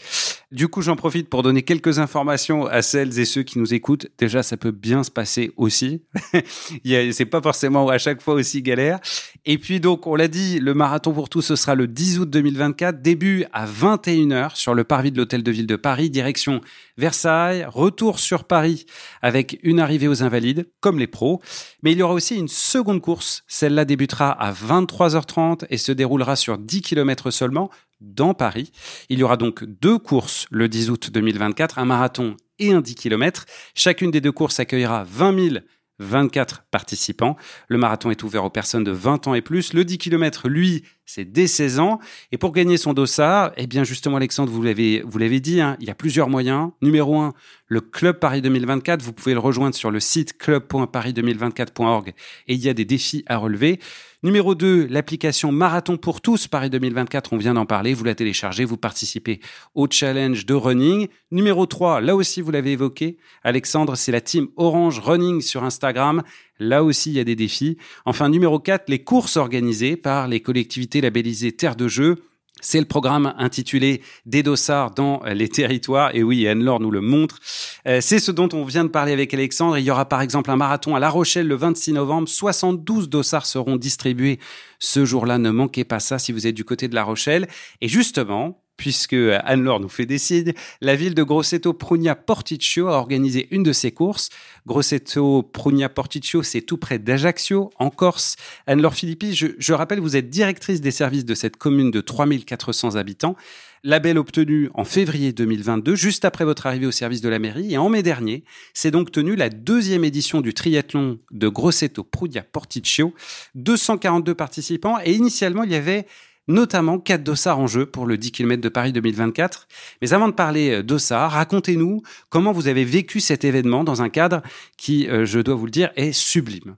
Du 0.52 0.68
coup, 0.68 0.82
j'en 0.82 0.96
profite 0.96 1.30
pour 1.30 1.44
donner 1.44 1.64
quelques 1.64 2.00
informations 2.00 2.66
à 2.66 2.82
celles 2.82 3.20
et 3.20 3.26
ceux 3.26 3.44
qui 3.44 3.60
nous 3.60 3.74
écoutent. 3.74 4.08
Déjà, 4.18 4.44
ça 4.44 4.58
peut 4.58 4.72
bien 4.72 5.04
se 5.04 5.12
passer 5.12 5.52
aussi. 5.58 6.04
c'est 6.86 7.26
pas 7.26 7.42
forcément 7.42 7.90
à 7.90 7.98
chaque 7.98 8.22
fois 8.22 8.36
aussi 8.36 8.62
galère. 8.62 9.00
Et 9.46 9.58
puis 9.58 9.80
donc, 9.80 10.08
on 10.08 10.16
l'a 10.16 10.28
dit, 10.28 10.60
le 10.60 10.74
marathon 10.74 11.14
pour 11.14 11.30
tous, 11.30 11.42
ce 11.42 11.56
sera 11.56 11.76
le 11.76 11.88
10 11.88 12.20
août 12.20 12.30
2024, 12.30 13.02
début 13.02 13.46
à 13.54 13.66
21h 13.66 14.56
sur 14.56 14.74
le 14.76 14.84
parvis 14.84 15.12
de 15.12 15.18
l'Hôtel 15.18 15.44
de 15.44 15.52
Ville 15.52 15.68
de 15.68 15.76
Paris, 15.76 16.10
direction 16.10 16.62
Versailles, 16.98 17.66
retour 17.68 18.20
sur 18.20 18.46
Paris 18.46 18.86
avec 19.22 19.60
une 19.64 19.80
arrivée 19.80 20.08
aux 20.08 20.24
Invalides, 20.24 20.70
comme 20.80 21.00
les 21.00 21.08
pros. 21.08 21.42
Mais 21.82 21.92
il 21.92 21.98
y 21.98 22.04
aura 22.04 22.14
aussi 22.14 22.36
une 22.36 22.48
seconde 22.48 23.02
course. 23.02 23.44
Celle-là 23.48 23.84
débutera 23.84 24.32
à 24.32 24.54
23h30 24.54 25.66
et 25.70 25.78
se 25.78 25.92
déroulera 25.92 26.36
sur 26.36 26.58
10 26.58 26.82
km 26.82 27.32
seulement 27.32 27.55
dans 28.02 28.34
Paris. 28.34 28.72
Il 29.10 29.19
y 29.19 29.24
aura 29.24 29.38
donc 29.38 29.63
deux 29.63 29.98
courses 29.98 30.48
le 30.52 30.68
10 30.68 30.90
août 30.90 31.10
2024, 31.12 31.80
un 31.80 31.86
marathon 31.86 32.36
et 32.60 32.72
un 32.72 32.81
10 32.81 32.96
km. 32.96 33.46
Chacune 33.74 34.12
des 34.12 34.22
deux 34.22 34.31
courses 34.31 34.60
accueillera 34.60 35.04
20 35.04 35.50
000 35.50 35.56
24 36.00 36.66
participants. 36.72 37.38
Le 37.68 37.78
marathon 37.78 38.12
est 38.12 38.24
ouvert 38.24 38.44
aux 38.44 38.50
personnes 38.50 38.84
de 38.84 38.91
20 38.91 39.27
ans 39.27 39.34
et 39.34 39.41
plus. 39.41 39.74
Le 39.74 39.86
10 39.86 39.98
km, 39.98 40.50
lui, 40.50 40.84
c'est 41.06 41.25
dès 41.25 41.48
16 41.48 41.80
ans. 41.80 42.00
Et 42.32 42.38
pour 42.38 42.51
gagner 42.51 42.77
son 42.77 42.94
dossard, 42.94 43.51
eh 43.56 43.68
bien 43.68 43.84
justement 43.84 44.18
Alexandre, 44.18 44.51
vous 44.51 44.62
l'avez 44.62 45.01
vous 45.06 45.18
l'avez 45.18 45.39
dit, 45.39 45.62
hein, 45.62 45.77
il 45.80 45.88
y 45.88 45.91
a 45.91 45.96
plusieurs 45.96 46.30
moyens. 46.30 46.72
Numéro 46.82 47.20
1, 47.20 47.34
le 47.68 47.82
Club 47.82 48.20
Paris 48.20 48.41
2024. 48.41 49.01
Vous 49.01 49.13
pouvez 49.13 49.34
le 49.34 49.39
rejoindre 49.39 49.75
sur 49.75 49.91
le 49.91 50.00
site 50.00 50.38
club.paris2024.org 50.38 52.13
et 52.48 52.53
il 52.53 52.60
y 52.60 52.70
a 52.70 52.74
des 52.74 52.86
défis 52.86 53.24
à 53.27 53.38
relever. 53.38 53.80
Numéro 54.25 54.55
2, 54.55 54.88
l'application 54.89 55.51
Marathon 55.51 55.98
pour 55.98 56.20
tous 56.20 56.48
Paris 56.48 56.72
2024, 56.72 57.34
on 57.34 57.38
vient 57.38 57.53
d'en 57.53 57.67
parler, 57.67 57.94
vous 57.94 58.05
la 58.05 58.15
téléchargez, 58.15 58.65
vous 58.65 58.75
participez 58.75 59.39
au 59.75 59.86
challenge 59.88 60.48
de 60.48 60.55
running. 60.55 61.10
Numéro 61.29 61.67
3, 61.67 62.01
là 62.01 62.15
aussi 62.15 62.41
vous 62.41 62.50
l'avez 62.50 62.72
évoqué, 62.72 63.17
Alexandre, 63.44 63.94
c'est 63.94 64.12
la 64.12 64.22
team 64.22 64.48
Orange 64.58 64.98
Running 64.98 65.41
sur 65.41 65.63
Instagram. 65.63 66.24
Là 66.58 66.84
aussi, 66.84 67.12
il 67.12 67.17
y 67.17 67.20
a 67.20 67.24
des 67.24 67.36
défis. 67.36 67.77
Enfin, 68.05 68.29
numéro 68.29 68.58
4, 68.58 68.89
les 68.89 69.03
courses 69.03 69.38
organisées 69.38 69.96
par 69.96 70.27
les 70.27 70.39
collectivités 70.39 71.01
labellisées 71.01 71.51
Terre 71.51 71.75
de 71.75 71.88
Jeu. 71.88 72.15
C'est 72.62 72.80
le 72.80 72.86
programme 72.86 73.34
intitulé 73.38 74.02
Des 74.26 74.42
dossards 74.42 74.92
dans 74.92 75.22
les 75.26 75.50
territoires. 75.50 76.16
Et 76.16 76.24
oui, 76.24 76.48
Anne-Laure 76.48 76.80
nous 76.80 76.90
le 76.90 77.02
montre. 77.02 77.40
Euh, 77.86 78.00
c'est 78.02 78.20
ce 78.20 78.32
dont 78.32 78.50
on 78.54 78.64
vient 78.64 78.86
de 78.86 78.90
parler 78.90 79.12
avec 79.12 79.34
Alexandre. 79.34 79.78
Il 79.78 79.84
y 79.84 79.92
aura 79.92 80.06
par 80.06 80.22
exemple 80.22 80.50
un 80.50 80.56
marathon 80.56 80.96
à 80.96 81.00
La 81.00 81.10
Rochelle 81.10 81.48
le 81.48 81.56
26 81.56 81.94
novembre. 81.94 82.28
72 82.30 83.10
dossards 83.10 83.46
seront 83.46 83.76
distribués 83.76 84.40
ce 84.80 85.06
jour-là. 85.06 85.38
Ne 85.38 85.52
manquez 85.52 85.84
pas 85.84 86.00
ça 86.00 86.18
si 86.18 86.32
vous 86.32 86.48
êtes 86.48 86.56
du 86.56 86.64
côté 86.64 86.88
de 86.88 86.96
La 86.96 87.04
Rochelle. 87.04 87.48
Et 87.82 87.88
justement, 87.88 88.64
puisque 88.77 89.13
Anne-Laure 89.13 89.79
nous 89.79 89.89
fait 89.89 90.05
des 90.05 90.17
signes, 90.17 90.53
la 90.82 90.96
ville 90.96 91.15
de 91.15 91.24
Grosseto 91.24 91.74
Prugna 91.74 92.15
Porticcio 92.15 92.88
a 92.88 92.98
organisé 92.98 93.48
une 93.51 93.63
de 93.63 93.74
ses 93.74 93.91
courses. 93.91 94.29
Grosseto 94.67 95.44
Prugna 95.44 95.89
Porticcio, 95.89 96.44
c'est 96.44 96.62
tout 96.62 96.77
près 96.77 97.00
d'Ajaccio, 97.00 97.70
en 97.77 97.89
Corse. 97.89 98.36
Anne-Laure 98.67 98.94
Philippi, 98.94 99.34
je, 99.34 99.74
rappelle, 99.74 100.00
vous 100.00 100.15
êtes 100.15 100.29
directrice 100.29 100.82
des 100.82 100.91
services 100.91 101.25
de 101.25 101.36
cette 101.36 101.58
commune 101.58 101.91
de 101.91 102.01
3400 102.01 102.96
habitants. 102.96 103.36
Label 103.84 104.17
obtenu 104.17 104.72
en 104.74 104.84
février 104.84 105.32
2022, 105.32 105.96
juste 105.96 106.25
après 106.25 106.44
votre 106.44 106.65
arrivée 106.65 106.88
au 106.88 106.91
service 106.91 107.22
de 107.22 107.29
la 107.29 107.38
mairie. 107.38 107.74
Et 107.74 107.77
en 107.77 107.88
mai 107.88 108.01
dernier, 108.01 108.44
c'est 108.74 108.89
donc 108.89 109.12
tenu 109.12 109.36
la 109.36 109.50
deuxième 109.50 110.03
édition 110.03 110.41
du 110.41 110.55
triathlon 110.55 111.20
de 111.29 111.48
Grosseto 111.48 112.03
Prugna 112.03 112.41
Porticcio. 112.41 113.13
242 113.53 114.34
participants 114.34 114.98
et 115.05 115.13
initialement, 115.13 115.63
il 115.63 115.72
y 115.72 115.75
avait 115.75 116.08
notamment 116.48 117.00
quatre 117.00 117.24
dossards 117.24 117.60
en 117.60 117.68
jeu 117.68 117.86
pour 117.86 118.06
le 118.06 118.18
10 118.18 118.32
km 118.32 118.62
de 118.62 118.70
Paris 118.70 118.94
2024. 118.94 119.68
Mais 120.02 120.14
avant 120.14 120.28
de 120.28 120.34
parler 120.34 120.72
euh, 120.72 120.84
dossards, 120.84 121.32
racontez-nous 121.32 122.02
comment 122.30 122.52
vous 122.52 122.68
avez 122.68 122.86
vécu 122.86 123.20
cet 123.20 123.44
événement 123.44 123.84
dans 123.84 124.02
un 124.02 124.10
cadre 124.10 124.42
qui, 124.78 125.08
euh, 125.10 125.25
je 125.25 125.40
dois 125.40 125.56
vous 125.56 125.66
le 125.66 125.72
dire, 125.72 125.92
est 125.96 126.12
sublime. 126.12 126.75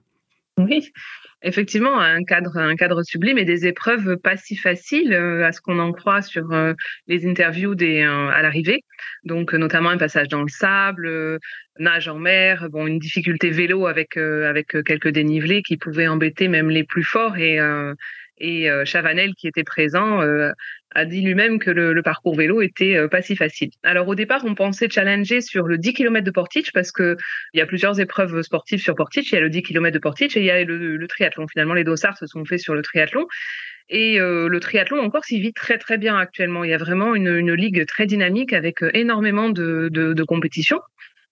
Oui, 0.56 0.90
effectivement 1.42 2.00
un 2.00 2.24
cadre, 2.24 2.56
un 2.56 2.74
cadre 2.74 3.04
sublime 3.04 3.38
et 3.38 3.44
des 3.44 3.66
épreuves 3.66 4.16
pas 4.16 4.36
si 4.36 4.56
faciles 4.56 5.12
euh, 5.12 5.46
à 5.46 5.52
ce 5.52 5.60
qu'on 5.60 5.78
en 5.78 5.92
croit 5.92 6.22
sur 6.22 6.48
les 7.06 7.28
interviews 7.28 7.74
à 7.74 8.42
l'arrivée. 8.42 8.82
Donc 9.22 9.52
notamment 9.52 9.90
un 9.90 9.98
passage 9.98 10.28
dans 10.28 10.42
le 10.42 10.48
sable, 10.48 11.38
nage 11.78 12.08
en 12.08 12.18
mer, 12.18 12.68
bon 12.70 12.88
une 12.88 12.98
difficulté 12.98 13.50
vélo 13.50 13.86
avec 13.86 14.16
avec 14.16 14.82
quelques 14.84 15.10
dénivelés 15.10 15.62
qui 15.62 15.76
pouvaient 15.76 16.08
embêter 16.08 16.48
même 16.48 16.70
les 16.70 16.82
plus 16.82 17.04
forts 17.04 17.36
et 17.36 17.60
et 18.40 18.68
Chavanel 18.84 19.34
qui 19.34 19.48
était 19.48 19.64
présent 19.64 20.20
a 20.94 21.04
dit 21.04 21.20
lui-même 21.20 21.58
que 21.58 21.70
le, 21.70 22.02
parcours 22.02 22.34
vélo 22.34 22.62
était 22.62 22.96
euh, 22.96 23.08
pas 23.08 23.22
si 23.22 23.36
facile. 23.36 23.70
Alors 23.82 24.08
au 24.08 24.14
départ, 24.14 24.42
on 24.44 24.54
pensait 24.54 24.88
challenger 24.88 25.40
sur 25.40 25.66
le 25.66 25.78
10 25.78 25.92
km 25.92 26.24
de 26.24 26.30
Portage 26.30 26.72
parce 26.72 26.92
que 26.92 27.16
il 27.52 27.58
y 27.58 27.60
a 27.60 27.66
plusieurs 27.66 28.00
épreuves 28.00 28.40
sportives 28.42 28.80
sur 28.80 28.94
Portage. 28.94 29.30
Il 29.30 29.34
y 29.34 29.38
a 29.38 29.40
le 29.40 29.50
10 29.50 29.62
km 29.62 29.92
de 29.92 29.98
Portage 29.98 30.36
et 30.36 30.40
il 30.40 30.46
y 30.46 30.50
a 30.50 30.64
le, 30.64 31.06
triathlon. 31.06 31.46
Finalement, 31.48 31.74
les 31.74 31.84
dossards 31.84 32.16
se 32.16 32.26
sont 32.26 32.44
faits 32.44 32.60
sur 32.60 32.74
le 32.74 32.82
triathlon. 32.82 33.26
Et 33.90 34.20
euh, 34.20 34.48
le 34.48 34.60
triathlon 34.60 35.00
encore 35.00 35.24
s'y 35.24 35.40
vit 35.40 35.52
très 35.52 35.78
très 35.78 35.98
bien 35.98 36.16
actuellement. 36.16 36.64
Il 36.64 36.70
y 36.70 36.74
a 36.74 36.78
vraiment 36.78 37.14
une, 37.14 37.52
ligue 37.52 37.86
très 37.86 38.06
dynamique 38.06 38.52
avec 38.52 38.82
euh, 38.82 38.90
énormément 38.94 39.50
de 39.50 40.22
compétitions. 40.26 40.80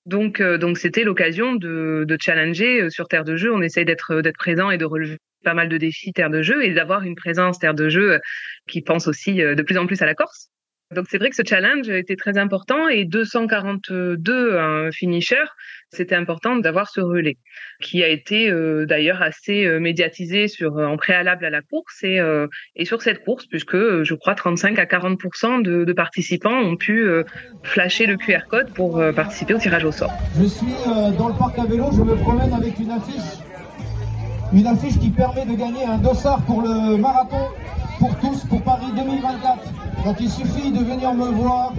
Donc 0.06 0.40
donc 0.40 0.78
c'était 0.78 1.04
l'occasion 1.04 1.54
de, 1.54 2.04
de 2.06 2.16
challenger 2.20 2.90
sur 2.90 3.08
terre 3.08 3.24
de 3.24 3.36
jeu. 3.36 3.52
On 3.52 3.60
essaye 3.60 3.84
d'être 3.84 4.20
d'être 4.20 4.38
présent 4.38 4.70
et 4.70 4.78
de 4.78 4.84
relever 4.84 5.18
pas 5.46 5.54
mal 5.54 5.68
de 5.68 5.78
défis 5.78 6.12
terre 6.12 6.28
de 6.28 6.42
jeu 6.42 6.64
et 6.64 6.74
d'avoir 6.74 7.02
une 7.02 7.14
présence 7.14 7.58
terre 7.58 7.74
de 7.74 7.88
jeu 7.88 8.20
qui 8.68 8.82
pense 8.82 9.06
aussi 9.06 9.40
euh, 9.40 9.54
de 9.54 9.62
plus 9.62 9.78
en 9.78 9.86
plus 9.86 10.02
à 10.02 10.06
la 10.06 10.14
Corse. 10.14 10.50
Donc 10.94 11.06
c'est 11.10 11.18
vrai 11.18 11.30
que 11.30 11.36
ce 11.36 11.42
challenge 11.44 11.88
était 11.88 12.14
très 12.14 12.38
important 12.38 12.88
et 12.88 13.04
242 13.04 14.56
un 14.56 14.92
finisher, 14.92 15.44
c'était 15.90 16.14
important 16.14 16.56
d'avoir 16.56 16.88
ce 16.88 17.00
relais 17.00 17.38
qui 17.82 18.04
a 18.04 18.08
été 18.08 18.48
euh, 18.48 18.86
d'ailleurs 18.86 19.20
assez 19.20 19.64
euh, 19.66 19.80
médiatisé 19.80 20.46
sur 20.46 20.76
en 20.76 20.96
préalable 20.96 21.44
à 21.44 21.50
la 21.50 21.60
course 21.60 22.04
et, 22.04 22.20
et 22.76 22.84
sur 22.84 23.02
cette 23.02 23.24
course 23.24 23.46
puisque 23.46 23.76
je 23.76 24.14
crois 24.14 24.34
35 24.34 24.78
à 24.78 24.86
40 24.86 25.18
de, 25.64 25.84
de 25.84 25.92
participants 25.92 26.56
ont 26.56 26.76
pu 26.76 27.06
flasher 27.64 28.06
le 28.06 28.16
QR 28.16 28.46
code 28.48 28.72
pour 28.72 29.02
participer 29.14 29.54
au 29.54 29.58
tirage 29.58 29.84
au 29.84 29.92
sort. 29.92 30.12
Je 30.38 30.46
suis 30.46 30.66
dans 31.18 31.28
le 31.28 31.38
parc 31.38 31.58
à 31.58 31.64
vélo, 31.64 31.90
je 31.92 32.02
me 32.02 32.14
promène 32.16 32.52
avec 32.52 32.78
une 32.78 32.90
affiche 32.90 33.40
une 34.52 34.66
affiche 34.66 34.98
qui 34.98 35.10
permet 35.10 35.44
de 35.44 35.54
gagner 35.54 35.84
un 35.84 35.98
dossard 35.98 36.44
pour 36.44 36.62
le 36.62 36.96
marathon 36.96 37.48
pour 37.98 38.16
tous 38.18 38.44
pour 38.44 38.62
Paris 38.62 38.86
2024. 38.94 39.95
Donc 40.06 40.20
il 40.20 40.30
suffit 40.30 40.70
de 40.70 40.84
venir 40.84 41.12
me 41.14 41.32
voir, 41.32 41.74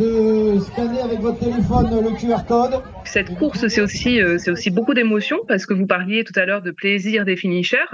de 0.00 0.58
scanner 0.60 0.98
avec 1.02 1.20
votre 1.20 1.38
téléphone 1.38 1.90
le 2.02 2.18
QR 2.18 2.42
code. 2.48 2.82
Cette 3.04 3.34
course, 3.34 3.68
c'est 3.68 3.82
aussi, 3.82 4.18
euh, 4.18 4.38
c'est 4.38 4.50
aussi 4.50 4.70
beaucoup 4.70 4.94
d'émotions 4.94 5.40
parce 5.46 5.66
que 5.66 5.74
vous 5.74 5.86
parliez 5.86 6.24
tout 6.24 6.32
à 6.36 6.46
l'heure 6.46 6.62
de 6.62 6.70
plaisir 6.70 7.26
des 7.26 7.36
finishers. 7.36 7.84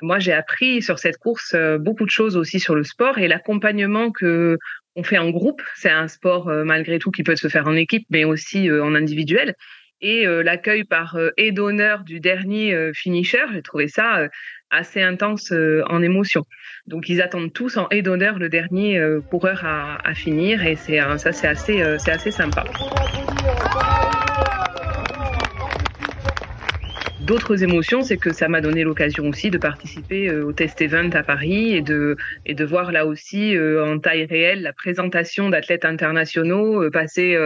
Moi, 0.00 0.20
j'ai 0.20 0.32
appris 0.32 0.80
sur 0.80 1.00
cette 1.00 1.18
course 1.18 1.54
euh, 1.56 1.76
beaucoup 1.76 2.04
de 2.04 2.10
choses 2.10 2.36
aussi 2.36 2.60
sur 2.60 2.76
le 2.76 2.84
sport 2.84 3.18
et 3.18 3.26
l'accompagnement 3.26 4.12
que 4.12 4.58
on 4.94 5.02
fait 5.02 5.18
en 5.18 5.30
groupe. 5.30 5.60
C'est 5.74 5.90
un 5.90 6.06
sport 6.06 6.48
euh, 6.48 6.62
malgré 6.62 7.00
tout 7.00 7.10
qui 7.10 7.24
peut 7.24 7.34
se 7.34 7.48
faire 7.48 7.66
en 7.66 7.74
équipe, 7.74 8.06
mais 8.10 8.24
aussi 8.24 8.70
en 8.70 8.94
individuel 8.94 9.56
et 10.02 10.26
l'accueil 10.26 10.84
par 10.84 11.16
aide 11.38 11.54
d'honneur 11.54 12.04
du 12.04 12.20
dernier 12.20 12.92
finisher, 12.92 13.44
j'ai 13.54 13.62
trouvé 13.62 13.88
ça 13.88 14.28
assez 14.70 15.02
intense 15.02 15.52
en 15.88 16.02
émotion. 16.02 16.44
Donc 16.86 17.08
ils 17.08 17.22
attendent 17.22 17.52
tous 17.52 17.76
en 17.76 17.88
aide 17.90 18.04
d'honneur 18.04 18.38
le 18.38 18.48
dernier 18.48 19.00
coureur 19.30 19.64
à, 19.64 19.98
à, 20.06 20.14
finir 20.14 20.64
et 20.64 20.76
c'est 20.76 21.00
ça 21.18 21.32
c'est 21.32 21.48
assez 21.48 21.82
c'est 21.98 22.12
assez 22.12 22.30
sympa. 22.30 22.64
D'autres 27.22 27.64
émotions, 27.64 28.02
c'est 28.02 28.18
que 28.18 28.32
ça 28.32 28.46
m'a 28.46 28.60
donné 28.60 28.84
l'occasion 28.84 29.28
aussi 29.28 29.50
de 29.50 29.58
participer 29.58 30.30
au 30.30 30.52
test 30.52 30.80
event 30.80 31.10
à 31.10 31.24
Paris 31.24 31.74
et 31.74 31.82
de 31.82 32.16
et 32.44 32.54
de 32.54 32.64
voir 32.64 32.92
là 32.92 33.04
aussi 33.04 33.56
en 33.58 33.98
taille 33.98 34.26
réelle 34.26 34.62
la 34.62 34.72
présentation 34.72 35.50
d'athlètes 35.50 35.84
internationaux 35.84 36.88
passer 36.90 37.36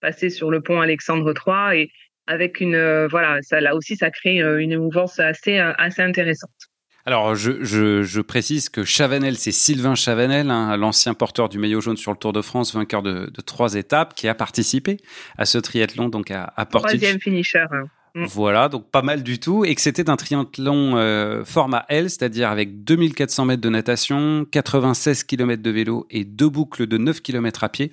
passer 0.00 0.28
sur 0.28 0.50
le 0.50 0.60
pont 0.60 0.80
Alexandre 0.80 1.32
III 1.32 1.80
et 1.80 1.90
avec 2.30 2.60
une 2.60 2.76
euh, 2.76 3.08
voilà, 3.08 3.42
ça 3.42 3.60
là 3.60 3.74
aussi 3.74 3.96
ça 3.96 4.10
crée 4.10 4.40
euh, 4.40 4.58
une 4.58 4.72
émouvance 4.72 5.18
assez 5.18 5.58
euh, 5.58 5.72
assez 5.78 6.00
intéressante. 6.00 6.69
Alors, 7.06 7.34
je, 7.34 7.64
je, 7.64 8.02
je, 8.02 8.20
précise 8.20 8.68
que 8.68 8.84
Chavanel, 8.84 9.36
c'est 9.36 9.52
Sylvain 9.52 9.94
Chavanel, 9.94 10.50
hein, 10.50 10.76
l'ancien 10.76 11.14
porteur 11.14 11.48
du 11.48 11.58
maillot 11.58 11.80
jaune 11.80 11.96
sur 11.96 12.12
le 12.12 12.18
Tour 12.18 12.32
de 12.32 12.42
France, 12.42 12.74
vainqueur 12.74 13.02
de, 13.02 13.30
de, 13.32 13.40
trois 13.40 13.74
étapes, 13.74 14.14
qui 14.14 14.28
a 14.28 14.34
participé 14.34 14.98
à 15.38 15.46
ce 15.46 15.58
triathlon, 15.58 16.08
donc 16.08 16.30
à, 16.30 16.52
à. 16.56 16.66
Troisième 16.66 17.18
finisher. 17.18 17.64
Hein. 17.70 17.84
Mm. 18.14 18.24
Voilà, 18.26 18.68
donc 18.68 18.90
pas 18.90 19.02
mal 19.02 19.22
du 19.22 19.38
tout, 19.38 19.64
et 19.64 19.74
que 19.74 19.80
c'était 19.80 20.10
un 20.10 20.16
triathlon 20.16 21.42
format 21.44 21.86
L, 21.88 22.10
c'est-à-dire 22.10 22.50
avec 22.50 22.84
2400 22.84 23.44
mètres 23.46 23.62
de 23.62 23.68
natation, 23.68 24.46
96 24.50 25.24
km 25.24 25.62
de 25.62 25.70
vélo 25.70 26.06
et 26.10 26.24
deux 26.24 26.48
boucles 26.48 26.86
de 26.86 26.98
9 26.98 27.22
km 27.22 27.64
à 27.64 27.68
pied 27.68 27.92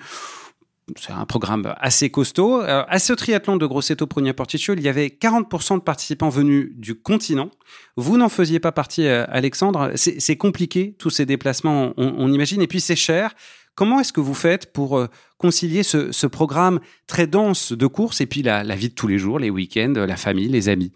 c'est 0.95 1.11
un 1.11 1.25
programme 1.25 1.73
assez 1.77 2.09
costaud. 2.09 2.61
Euh, 2.61 2.83
à 2.87 2.99
ce 2.99 3.11
triathlon 3.11 3.57
de 3.57 3.65
Grosseto 3.65 4.07
Progna 4.07 4.33
Porticcio, 4.33 4.73
il 4.73 4.81
y 4.81 4.87
avait 4.87 5.07
40% 5.07 5.75
de 5.75 5.81
participants 5.81 6.29
venus 6.29 6.71
du 6.75 6.95
continent. 6.95 7.51
Vous 7.97 8.17
n'en 8.17 8.29
faisiez 8.29 8.59
pas 8.59 8.71
partie, 8.71 9.05
euh, 9.05 9.25
Alexandre. 9.27 9.91
C'est 9.95 10.37
compliqué, 10.37 10.95
tous 10.97 11.09
ces 11.09 11.25
déplacements, 11.25 11.93
on, 11.97 12.31
imagine, 12.31 12.61
et 12.61 12.67
puis 12.67 12.79
c'est 12.79 12.95
cher. 12.95 13.33
Comment 13.75 13.99
est-ce 13.99 14.13
que 14.13 14.21
vous 14.21 14.33
faites 14.33 14.71
pour 14.71 14.97
euh, 14.97 15.07
concilier 15.37 15.83
ce, 15.83 16.27
programme 16.27 16.79
très 17.05 17.27
dense 17.27 17.73
de 17.73 17.85
courses 17.85 18.21
et 18.21 18.25
puis 18.25 18.41
la 18.41 18.63
vie 18.63 18.89
de 18.89 18.95
tous 18.95 19.07
les 19.07 19.19
jours, 19.19 19.39
les 19.39 19.49
week-ends, 19.49 19.93
la 19.95 20.17
famille, 20.17 20.47
les 20.47 20.69
amis? 20.69 20.91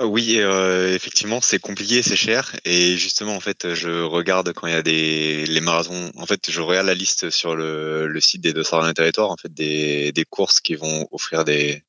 Oui, 0.00 0.38
euh, 0.38 0.92
effectivement, 0.94 1.40
c'est 1.40 1.60
compliqué, 1.60 2.02
c'est 2.02 2.16
cher. 2.16 2.56
Et 2.64 2.96
justement, 2.96 3.36
en 3.36 3.40
fait, 3.40 3.74
je 3.74 4.02
regarde 4.02 4.52
quand 4.52 4.66
il 4.66 4.72
y 4.72 4.76
a 4.76 4.82
des 4.82 5.46
les 5.46 5.60
marathons. 5.60 6.10
En 6.16 6.26
fait, 6.26 6.50
je 6.50 6.60
regarde 6.60 6.86
la 6.86 6.94
liste 6.94 7.30
sur 7.30 7.54
le, 7.54 8.08
le 8.08 8.20
site 8.20 8.40
des 8.40 8.52
dossards 8.52 8.82
d'un 8.82 8.92
territoire, 8.92 9.30
en 9.30 9.36
fait, 9.36 9.52
des, 9.52 10.12
des 10.12 10.24
courses 10.24 10.60
qui 10.60 10.74
vont 10.74 11.08
offrir 11.12 11.44
des 11.44 11.82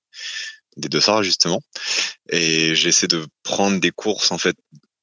des 0.77 0.89
dossards 0.89 1.23
justement. 1.23 1.61
Et 2.29 2.75
j'essaie 2.75 3.07
de 3.07 3.25
prendre 3.43 3.79
des 3.79 3.91
courses 3.91 4.31
en 4.31 4.37
fait 4.37 4.57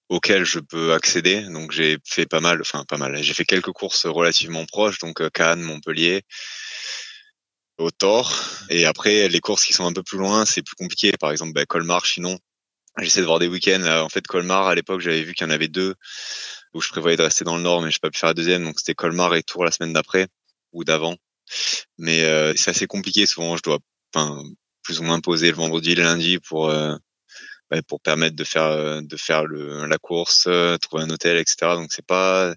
auxquelles 0.09 0.45
je 0.45 0.61
peux 0.61 0.93
accéder. 0.93 1.43
Donc 1.43 1.73
j'ai 1.73 1.99
fait 2.07 2.27
pas 2.27 2.41
mal, 2.41 2.61
enfin 2.61 2.85
pas 2.87 2.99
mal. 2.99 3.23
J'ai 3.23 3.35
fait 3.35 3.45
quelques 3.45 3.73
courses 3.73 4.07
relativement 4.07 4.65
proches, 4.67 4.99
donc 4.99 5.21
euh, 5.23 5.31
Cannes, 5.31 5.63
Montpellier 5.63 6.23
au. 7.79 7.91
Et 8.71 8.85
après, 8.87 9.29
les 9.29 9.41
courses 9.41 9.65
qui 9.65 9.73
sont 9.73 9.87
un 9.87 9.93
peu 9.93 10.03
plus 10.03 10.19
loin, 10.19 10.45
c'est 10.47 10.63
plus 10.63 10.77
compliqué. 10.77 11.13
Par 11.19 11.31
exemple, 11.33 11.53
bah, 11.53 11.67
Colmar, 11.67 12.05
Chinon, 12.05 12.39
J'essaie 12.99 13.21
de 13.21 13.27
voir 13.27 13.39
des 13.39 13.49
week-ends. 13.49 13.85
En 14.05 14.09
fait, 14.09 14.27
Colmar, 14.27 14.67
à 14.67 14.75
l'époque, 14.75 15.01
j'avais 15.01 15.23
vu 15.23 15.35
qu'il 15.35 15.47
y 15.47 15.51
en 15.51 15.53
avait 15.53 15.69
deux 15.69 15.95
où 16.75 16.81
je 16.81 16.89
prévoyais 16.89 17.17
de 17.17 17.23
rester 17.23 17.45
dans 17.45 17.57
le 17.57 17.63
nord, 17.63 17.83
mais 17.83 17.91
je 17.91 17.99
pas 17.99 18.11
pu 18.11 18.19
faire 18.19 18.31
la 18.31 18.35
deuxième. 18.35 18.65
Donc, 18.65 18.79
c'était 18.79 18.95
Colmar 18.95 19.35
et 19.35 19.43
Tours 19.43 19.65
la 19.65 19.71
semaine 19.71 19.93
d'après 19.93 20.29
ou 20.73 20.85
d'avant. 20.85 21.17
Mais 21.99 22.25
euh, 22.25 22.53
c'est 22.57 22.71
assez 22.71 22.87
compliqué. 22.87 23.27
Souvent, 23.27 23.57
je 23.57 23.63
dois 23.63 23.79
plus 24.83 25.01
ou 25.01 25.05
moins 25.05 25.21
poser 25.21 25.51
le 25.51 25.57
vendredi 25.57 25.93
et 25.93 25.95
le 25.95 26.03
lundi 26.03 26.39
pour 26.39 26.69
euh, 26.69 26.95
pour 27.89 28.01
permettre 28.01 28.37
de 28.37 28.45
faire 28.45 28.65
euh, 28.65 29.01
de 29.03 29.17
faire 29.17 29.45
le, 29.45 29.87
la 29.87 29.99
course, 29.99 30.49
trouver 30.81 31.05
un 31.05 31.11
hôtel, 31.11 31.39
etc. 31.39 31.75
Donc, 31.75 31.93
c'est 31.93 32.07
pas 32.07 32.55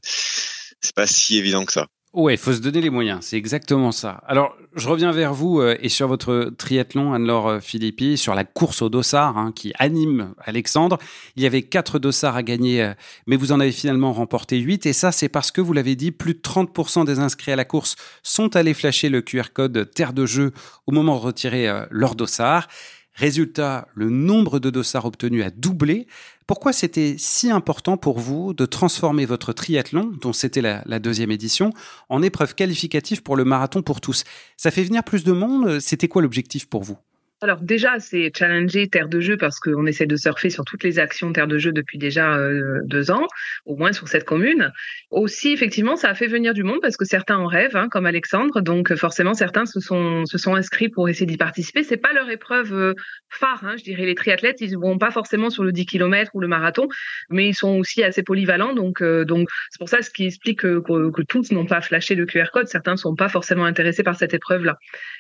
c'est 0.82 0.96
pas 0.96 1.08
si 1.08 1.38
évident 1.38 1.66
que 1.66 1.74
ça. 1.74 1.88
Ouais, 2.16 2.36
il 2.36 2.38
faut 2.38 2.54
se 2.54 2.62
donner 2.62 2.80
les 2.80 2.90
moyens, 2.90 3.20
c'est 3.24 3.36
exactement 3.36 3.92
ça. 3.92 4.22
Alors, 4.26 4.56
je 4.74 4.88
reviens 4.88 5.12
vers 5.12 5.34
vous 5.34 5.60
euh, 5.60 5.76
et 5.82 5.90
sur 5.90 6.08
votre 6.08 6.50
triathlon, 6.58 7.12
Anne-Laure 7.12 7.48
euh, 7.50 7.60
Philippi, 7.60 8.16
sur 8.16 8.34
la 8.36 8.46
course 8.46 8.82
au 8.82 8.88
dossard 8.88 9.38
hein, 9.38 9.52
qui 9.54 9.74
anime 9.80 10.34
Alexandre. 10.40 10.98
Il 11.36 11.44
y 11.44 11.46
avait 11.46 11.64
quatre 11.64 12.00
dossards 12.00 12.38
à 12.38 12.42
gagner, 12.42 12.82
euh, 12.82 12.94
mais 13.28 13.36
vous 13.36 13.52
en 13.52 13.60
avez 13.60 13.74
finalement 13.74 14.14
remporté 14.14 14.60
huit. 14.60 14.86
Et 14.86 14.94
ça, 14.94 15.12
c'est 15.12 15.28
parce 15.28 15.52
que, 15.52 15.60
vous 15.60 15.74
l'avez 15.74 15.98
dit, 15.98 16.12
plus 16.12 16.36
de 16.36 16.40
30% 16.40 17.04
des 17.04 17.20
inscrits 17.20 17.52
à 17.52 17.58
la 17.58 17.66
course 17.66 17.98
sont 18.24 18.56
allés 18.56 18.74
flasher 18.74 19.10
le 19.10 19.22
QR 19.22 19.52
code 19.54 19.92
Terre 19.94 20.14
de 20.14 20.26
jeu 20.26 20.54
au 20.88 20.94
moment 20.94 21.16
de 21.16 21.22
retirer 21.22 21.70
leur 21.90 22.16
dossard. 22.16 22.70
Résultat, 23.16 23.88
le 23.96 24.10
nombre 24.10 24.60
de 24.60 24.70
dossards 24.70 25.06
obtenus 25.06 25.44
a 25.44 25.50
doublé. 25.50 26.06
Pourquoi 26.48 26.74
c'était 26.74 27.16
si 27.18 27.50
important 27.50 27.96
pour 27.96 28.20
vous 28.20 28.54
de 28.54 28.66
transformer 28.66 29.26
votre 29.26 29.54
triathlon, 29.54 30.12
dont 30.22 30.34
c'était 30.34 30.62
la, 30.62 30.84
la, 30.86 31.00
deuxième 31.00 31.32
édition, 31.32 31.72
en 32.10 32.22
épreuve 32.22 32.56
qualificative 32.56 33.24
pour 33.24 33.38
le 33.38 33.46
marathon 33.46 33.82
pour 33.82 34.02
tous? 34.02 34.26
Ça 34.58 34.70
fait 34.70 34.84
venir 34.84 35.04
plus 35.04 35.24
de 35.24 35.32
monde? 35.32 35.80
C'était 35.80 36.10
quoi 36.10 36.22
l'objectif 36.22 36.68
pour 36.68 36.84
vous? 36.84 36.98
Alors 37.42 37.60
déjà, 37.60 38.00
c'est 38.00 38.32
challenger 38.36 38.88
Terre 38.88 39.10
de 39.10 39.20
Jeu 39.20 39.36
parce 39.36 39.60
qu'on 39.60 39.86
essaie 39.86 40.06
de 40.06 40.16
surfer 40.16 40.50
sur 40.50 40.64
toutes 40.64 40.84
les 40.84 41.00
actions 41.00 41.34
Terre 41.34 41.48
de 41.48 41.58
Jeu 41.58 41.74
depuis 41.74 41.98
déjà 41.98 42.38
euh, 42.38 42.80
deux 42.86 43.12
ans, 43.12 43.28
au 43.66 43.76
moins 43.76 43.92
sur 43.92 44.08
cette 44.08 44.24
commune. 44.24 44.72
Aussi, 45.12 45.52
effectivement, 45.52 45.98
ça 45.98 46.10
a 46.10 46.16
fait 46.16 46.28
venir 46.28 46.54
du 46.54 46.64
monde 46.64 46.80
parce 46.82 46.96
que 46.96 47.04
certains 47.04 47.38
en 47.38 47.46
rêvent, 47.46 47.76
hein, 47.76 47.90
comme 47.92 48.06
Alexandre. 48.06 48.62
Donc 48.62 48.96
forcément, 48.96 49.34
certains 49.34 49.66
se 49.66 49.82
sont 49.82 50.26
se 50.26 50.38
sont 50.38 50.56
inscrits 50.56 50.88
pour 50.88 51.10
essayer 51.10 51.26
d'y 51.26 51.36
participer. 51.36 51.84
C'est 51.84 51.98
pas 51.98 52.14
leur 52.14 52.30
épreuve 52.30 52.74
euh, 52.74 52.94
phare, 53.30 53.66
hein, 53.66 53.76
je 53.78 53.84
dirais. 53.84 54.06
Les 54.06 54.16
triathlètes, 54.16 54.62
ils 54.62 54.78
vont 54.78 54.98
pas 54.98 55.12
forcément 55.12 55.50
sur 55.50 55.66
le 55.66 55.74
10 55.74 55.86
km 55.88 56.32
ou 56.36 56.40
le 56.40 56.48
marathon, 56.48 56.88
mais 57.30 57.50
ils 57.50 57.54
sont 57.54 57.78
aussi 57.78 58.02
assez 58.02 58.24
polyvalents. 58.24 58.74
Donc 58.74 59.02
euh, 59.02 59.26
donc 59.26 59.50
c'est 59.72 59.80
pour 59.80 59.90
ça 59.90 60.02
ce 60.02 60.10
qui 60.10 60.26
explique 60.26 60.62
que, 60.62 60.80
que, 60.80 61.22
tous 61.24 61.52
n'ont 61.52 61.66
pas 61.66 61.82
flashé 61.82 62.16
le 62.16 62.26
QR 62.26 62.46
code. 62.54 62.68
Certains 62.68 62.94
ne 62.94 62.98
sont 62.98 63.16
pas 63.16 63.28
forcément 63.28 63.66
intéressés 63.66 64.04
par 64.04 64.16
cette 64.16 64.34
épreuve-là. 64.34 64.78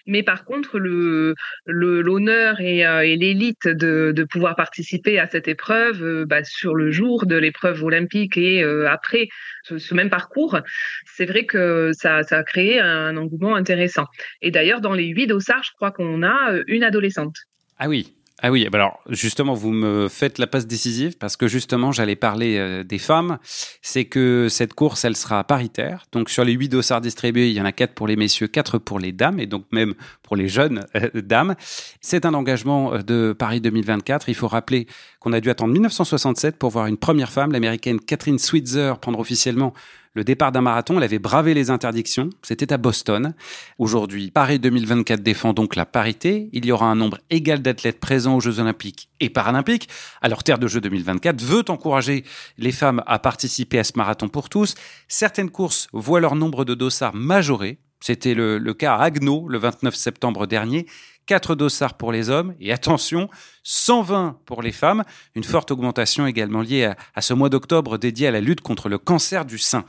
Mais 0.07 0.24
par 0.24 0.45
contre, 0.45 0.79
le 0.79 1.36
le 1.65 2.04
l'honneur 2.05 2.62
et, 2.62 3.15
l'élite 3.17 3.67
de, 3.67 4.24
pouvoir 4.29 4.55
participer 4.55 5.19
à 5.19 5.27
cette 5.27 5.47
épreuve 5.47 6.25
bah, 6.25 6.43
sur 6.43 6.75
le 6.75 6.91
jour 6.91 7.25
de 7.25 7.35
l'épreuve 7.35 7.83
olympique 7.83 8.38
et 8.38 8.63
après 8.63 9.27
ce, 9.63 9.93
même 9.93 10.09
parcours, 10.09 10.59
c'est 11.05 11.25
vrai 11.25 11.45
que 11.45 11.91
ça, 11.93 12.24
ça 12.24 12.38
a 12.38 12.43
créé 12.43 12.79
un 12.79 13.17
engouement 13.17 13.55
intéressant. 13.55 14.05
Et 14.41 14.51
d'ailleurs, 14.51 14.81
dans 14.81 14.93
les 14.93 15.07
huit 15.07 15.27
dossards, 15.27 15.63
je 15.63 15.71
crois 15.74 15.91
qu'on 15.91 16.24
a 16.24 16.53
une 16.67 16.83
adolescente. 16.83 17.35
Ah 17.77 17.89
oui, 17.89 18.14
ah 18.41 18.51
oui, 18.51 18.67
bah 18.69 18.79
alors 18.79 18.99
justement, 19.09 19.53
vous 19.53 19.71
me 19.71 20.09
faites 20.09 20.39
la 20.39 20.47
passe 20.47 20.67
décisive 20.67 21.17
parce 21.17 21.37
que 21.37 21.47
justement, 21.47 21.93
j'allais 21.93 22.17
parler 22.17 22.57
euh, 22.57 22.83
des 22.83 22.97
femmes. 22.97 23.37
C'est 23.81 24.05
que 24.05 24.47
cette 24.49 24.73
course, 24.73 25.05
elle 25.05 25.15
sera 25.15 25.45
paritaire. 25.45 26.05
Donc 26.11 26.29
sur 26.29 26.43
les 26.43 26.51
huit 26.51 26.67
dossards 26.67 26.99
distribués, 26.99 27.49
il 27.49 27.55
y 27.55 27.61
en 27.61 27.65
a 27.65 27.71
quatre 27.71 27.93
pour 27.93 28.07
les 28.07 28.17
messieurs, 28.17 28.47
quatre 28.47 28.77
pour 28.77 28.99
les 28.99 29.13
dames 29.13 29.39
et 29.39 29.45
donc 29.45 29.65
même 29.71 29.93
pour 30.21 30.35
les 30.35 30.49
jeunes 30.49 30.85
euh, 30.97 31.09
dames. 31.21 31.55
C'est 32.01 32.25
un 32.25 32.33
engagement 32.33 32.93
euh, 32.93 32.97
de 33.03 33.33
Paris 33.37 33.61
2024. 33.61 34.27
Il 34.27 34.35
faut 34.35 34.49
rappeler 34.49 34.85
qu'on 35.21 35.31
a 35.31 35.39
dû 35.39 35.49
attendre 35.49 35.71
1967 35.71 36.57
pour 36.57 36.71
voir 36.71 36.87
une 36.87 36.97
première 36.97 37.31
femme, 37.31 37.53
l'américaine 37.53 38.01
Catherine 38.01 38.37
Switzer, 38.37 38.95
prendre 38.99 39.19
officiellement 39.19 39.73
le 40.15 40.24
départ 40.24 40.53
d'un 40.53 40.62
marathon, 40.62 40.98
elle 40.98 41.03
avait 41.03 41.19
bravé 41.19 41.53
les 41.53 41.69
interdictions. 41.69 42.29
C'était 42.41 42.72
à 42.72 42.77
Boston. 42.77 43.34
Aujourd'hui, 43.77 44.31
Paris 44.31 44.60
2024 44.60 45.22
défend 45.22 45.51
donc 45.51 45.75
la 45.75 45.86
parité. 45.86 46.50
Il 46.53 46.65
y 46.65 46.72
aura 46.72 46.88
un 46.88 46.95
nombre 46.95 47.19
égal 47.29 47.62
d'athlètes 47.62 48.00
présents 48.00 48.38
aux 48.38 48.39
Jeux 48.39 48.60
Olympiques 48.60 49.10
et 49.19 49.29
Paralympiques. 49.29 49.89
Alors, 50.22 50.43
Terre 50.43 50.57
de 50.57 50.67
Jeux 50.67 50.79
2024 50.79 51.41
veut 51.41 51.65
encourager 51.67 52.24
les 52.57 52.72
femmes 52.72 53.03
à 53.05 53.19
participer 53.19 53.77
à 53.77 53.84
ce 53.84 53.91
marathon 53.98 54.29
pour 54.29 54.48
tous. 54.48 54.75
Certaines 55.10 55.50
courses 55.50 55.89
voient 55.91 56.22
leur 56.22 56.36
nombre 56.36 56.63
de 56.63 56.75
dossards 56.75 57.13
majoré. 57.13 57.79
C'était 58.00 58.36
le, 58.36 58.57
le, 58.57 58.74
cas 58.74 58.95
à 58.95 59.03
Agno 59.03 59.48
le 59.50 59.57
29 59.57 59.95
septembre 59.95 60.48
dernier. 60.48 60.86
4 61.25 61.55
dossards 61.55 61.96
pour 61.96 62.12
les 62.12 62.29
hommes 62.29 62.55
et 62.60 62.72
attention, 62.72 63.29
120 63.63 64.39
pour 64.46 64.62
les 64.62 64.72
femmes. 64.72 65.03
Une 65.36 65.44
forte 65.44 65.72
augmentation 65.72 66.27
également 66.27 66.62
liée 66.62 66.91
à, 67.15 67.22
ce 67.22 67.34
mois 67.34 67.50
d'octobre 67.50 67.98
dédié 67.98 68.27
à 68.27 68.32
la 68.32 68.41
lutte 68.41 68.62
contre 68.62 68.89
le 68.89 68.98
cancer 68.98 69.46
du 69.46 69.58
sein. 69.58 69.86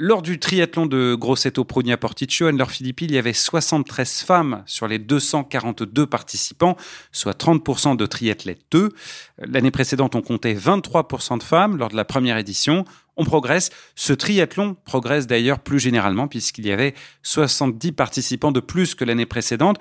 Lors 0.00 0.22
du 0.22 0.38
triathlon 0.38 0.86
de 0.86 1.16
Grosseto 1.18 1.64
Prugna 1.64 1.96
Porticcio, 1.96 2.46
Anne-Laure 2.46 2.70
Philippi, 2.70 3.06
il 3.06 3.12
y 3.12 3.18
avait 3.18 3.32
73 3.32 4.22
femmes 4.22 4.62
sur 4.64 4.86
les 4.86 5.00
242 5.00 6.06
participants, 6.06 6.76
soit 7.10 7.36
30% 7.36 7.96
de 7.96 8.06
triathlètes 8.06 8.62
2. 8.70 8.90
L'année 9.38 9.72
précédente, 9.72 10.14
on 10.14 10.22
comptait 10.22 10.54
23% 10.54 11.38
de 11.38 11.42
femmes 11.42 11.76
lors 11.76 11.88
de 11.88 11.96
la 11.96 12.04
première 12.04 12.36
édition. 12.36 12.84
On 13.16 13.24
progresse. 13.24 13.70
Ce 13.96 14.12
triathlon 14.12 14.76
progresse 14.84 15.26
d'ailleurs 15.26 15.58
plus 15.58 15.80
généralement 15.80 16.28
puisqu'il 16.28 16.64
y 16.64 16.70
avait 16.70 16.94
70 17.24 17.90
participants 17.90 18.52
de 18.52 18.60
plus 18.60 18.94
que 18.94 19.04
l'année 19.04 19.26
précédente. 19.26 19.78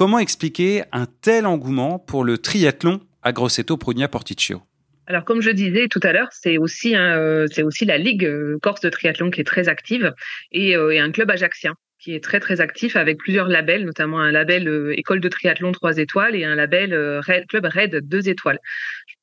Comment 0.00 0.18
expliquer 0.18 0.84
un 0.92 1.04
tel 1.04 1.44
engouement 1.44 1.98
pour 1.98 2.24
le 2.24 2.38
triathlon 2.38 3.02
à 3.22 3.32
Grosseto 3.32 3.76
Prugna 3.76 4.08
Porticcio 4.08 4.62
alors, 5.06 5.24
comme 5.24 5.42
je 5.42 5.50
disais 5.50 5.88
tout 5.88 6.00
à 6.04 6.12
l'heure, 6.12 6.28
c'est 6.30 6.56
aussi, 6.56 6.94
euh, 6.94 7.46
la 7.82 7.98
Ligue 7.98 8.24
euh, 8.24 8.58
Corse 8.62 8.80
de 8.80 8.88
triathlon 8.88 9.30
qui 9.30 9.40
est 9.40 9.44
très 9.44 9.68
active 9.68 10.14
et, 10.52 10.76
euh, 10.76 10.90
et 10.90 11.00
un 11.00 11.10
club 11.10 11.30
ajaxien 11.30 11.74
qui 11.98 12.14
est 12.14 12.22
très 12.22 12.38
très 12.38 12.60
actif 12.60 12.94
avec 12.94 13.18
plusieurs 13.18 13.48
labels, 13.48 13.84
notamment 13.84 14.20
un 14.20 14.30
label 14.30 14.94
École 14.96 15.20
de 15.20 15.28
triathlon 15.28 15.72
3 15.72 15.98
étoiles 15.98 16.34
et 16.34 16.44
un 16.44 16.54
label 16.54 17.20
Club 17.48 17.66
Red 17.66 18.08
2 18.08 18.28
étoiles. 18.28 18.58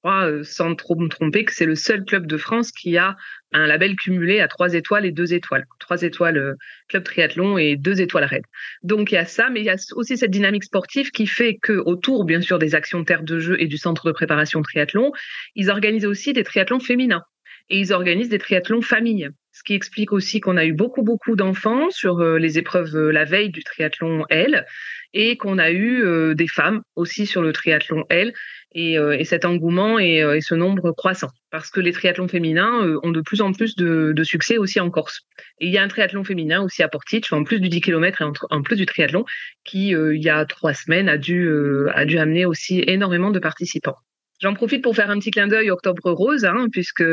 Euh, 0.07 0.43
sans 0.43 0.75
trop 0.75 0.95
me 0.95 1.07
tromper, 1.07 1.45
que 1.45 1.53
c'est 1.53 1.65
le 1.65 1.75
seul 1.75 2.05
club 2.05 2.27
de 2.27 2.37
France 2.37 2.71
qui 2.71 2.97
a 2.97 3.15
un 3.51 3.67
label 3.67 3.95
cumulé 3.95 4.39
à 4.39 4.47
trois 4.47 4.73
étoiles 4.73 5.05
et 5.05 5.11
deux 5.11 5.33
étoiles. 5.33 5.65
Trois 5.79 6.01
étoiles 6.01 6.37
euh, 6.37 6.53
club 6.87 7.03
triathlon 7.03 7.57
et 7.57 7.75
deux 7.75 8.01
étoiles 8.01 8.25
raid. 8.25 8.43
Donc 8.83 9.11
il 9.11 9.15
y 9.15 9.17
a 9.17 9.25
ça, 9.25 9.49
mais 9.49 9.61
il 9.61 9.65
y 9.65 9.69
a 9.69 9.75
aussi 9.95 10.17
cette 10.17 10.31
dynamique 10.31 10.65
sportive 10.65 11.11
qui 11.11 11.27
fait 11.27 11.57
que 11.61 11.73
autour, 11.73 12.25
bien 12.25 12.41
sûr, 12.41 12.59
des 12.59 12.75
actions 12.75 13.03
terre 13.03 13.23
de 13.23 13.39
jeu 13.39 13.61
et 13.61 13.67
du 13.67 13.77
centre 13.77 14.07
de 14.07 14.11
préparation 14.11 14.61
triathlon, 14.61 15.11
ils 15.55 15.69
organisent 15.69 16.05
aussi 16.05 16.33
des 16.33 16.43
triathlons 16.43 16.79
féminins 16.79 17.23
et 17.69 17.79
ils 17.79 17.93
organisent 17.93 18.29
des 18.29 18.39
triathlons 18.39 18.81
familles. 18.81 19.29
Ce 19.51 19.63
qui 19.63 19.73
explique 19.73 20.11
aussi 20.11 20.39
qu'on 20.39 20.57
a 20.57 20.65
eu 20.65 20.73
beaucoup, 20.73 21.01
beaucoup 21.01 21.35
d'enfants 21.35 21.89
sur 21.89 22.19
euh, 22.19 22.37
les 22.37 22.57
épreuves 22.59 22.95
la 23.09 23.25
veille 23.25 23.49
du 23.49 23.63
triathlon 23.63 24.25
L 24.29 24.65
et 25.13 25.37
qu'on 25.37 25.57
a 25.57 25.71
eu 25.71 26.35
des 26.35 26.47
femmes 26.47 26.81
aussi 26.95 27.25
sur 27.25 27.41
le 27.41 27.53
triathlon 27.53 28.03
L 28.09 28.33
euh, 28.75 29.13
et, 29.13 29.23
cet 29.23 29.45
engouement 29.45 29.97
euh, 29.97 30.33
et, 30.33 30.41
ce 30.41 30.53
nombre 30.53 30.91
croissant. 30.91 31.29
Parce 31.49 31.71
que 31.71 31.79
les 31.79 31.93
triathlons 31.93 32.27
féminins 32.27 32.85
euh, 32.85 32.99
ont 33.01 33.11
de 33.11 33.21
plus 33.21 33.41
en 33.41 33.51
plus 33.51 33.75
de, 33.75 34.23
succès 34.23 34.57
aussi 34.57 34.79
en 34.79 34.89
Corse. 34.89 35.21
Et 35.59 35.67
il 35.67 35.73
y 35.73 35.77
a 35.77 35.83
un 35.83 35.87
triathlon 35.87 36.23
féminin 36.23 36.61
aussi 36.61 36.83
à 36.83 36.87
Portich, 36.87 37.31
en 37.33 37.43
plus 37.43 37.59
du 37.59 37.69
10 37.69 37.81
km 37.81 38.21
et 38.21 38.25
en, 38.51 38.61
plus 38.61 38.75
du 38.75 38.85
triathlon, 38.85 39.25
qui, 39.63 39.89
il 39.89 40.23
y 40.23 40.29
a 40.29 40.45
trois 40.45 40.73
semaines, 40.73 41.09
a 41.09 41.17
dû, 41.17 41.49
a 41.93 42.05
dû 42.05 42.19
amener 42.19 42.45
aussi 42.45 42.83
énormément 42.85 43.31
de 43.31 43.39
participants. 43.39 43.95
J'en 44.39 44.53
profite 44.53 44.83
pour 44.83 44.95
faire 44.95 45.09
un 45.09 45.17
petit 45.17 45.31
clin 45.31 45.47
d'œil 45.47 45.71
Octobre 45.71 46.11
Rose, 46.11 46.45
hein, 46.45 46.67
puisque 46.71 47.03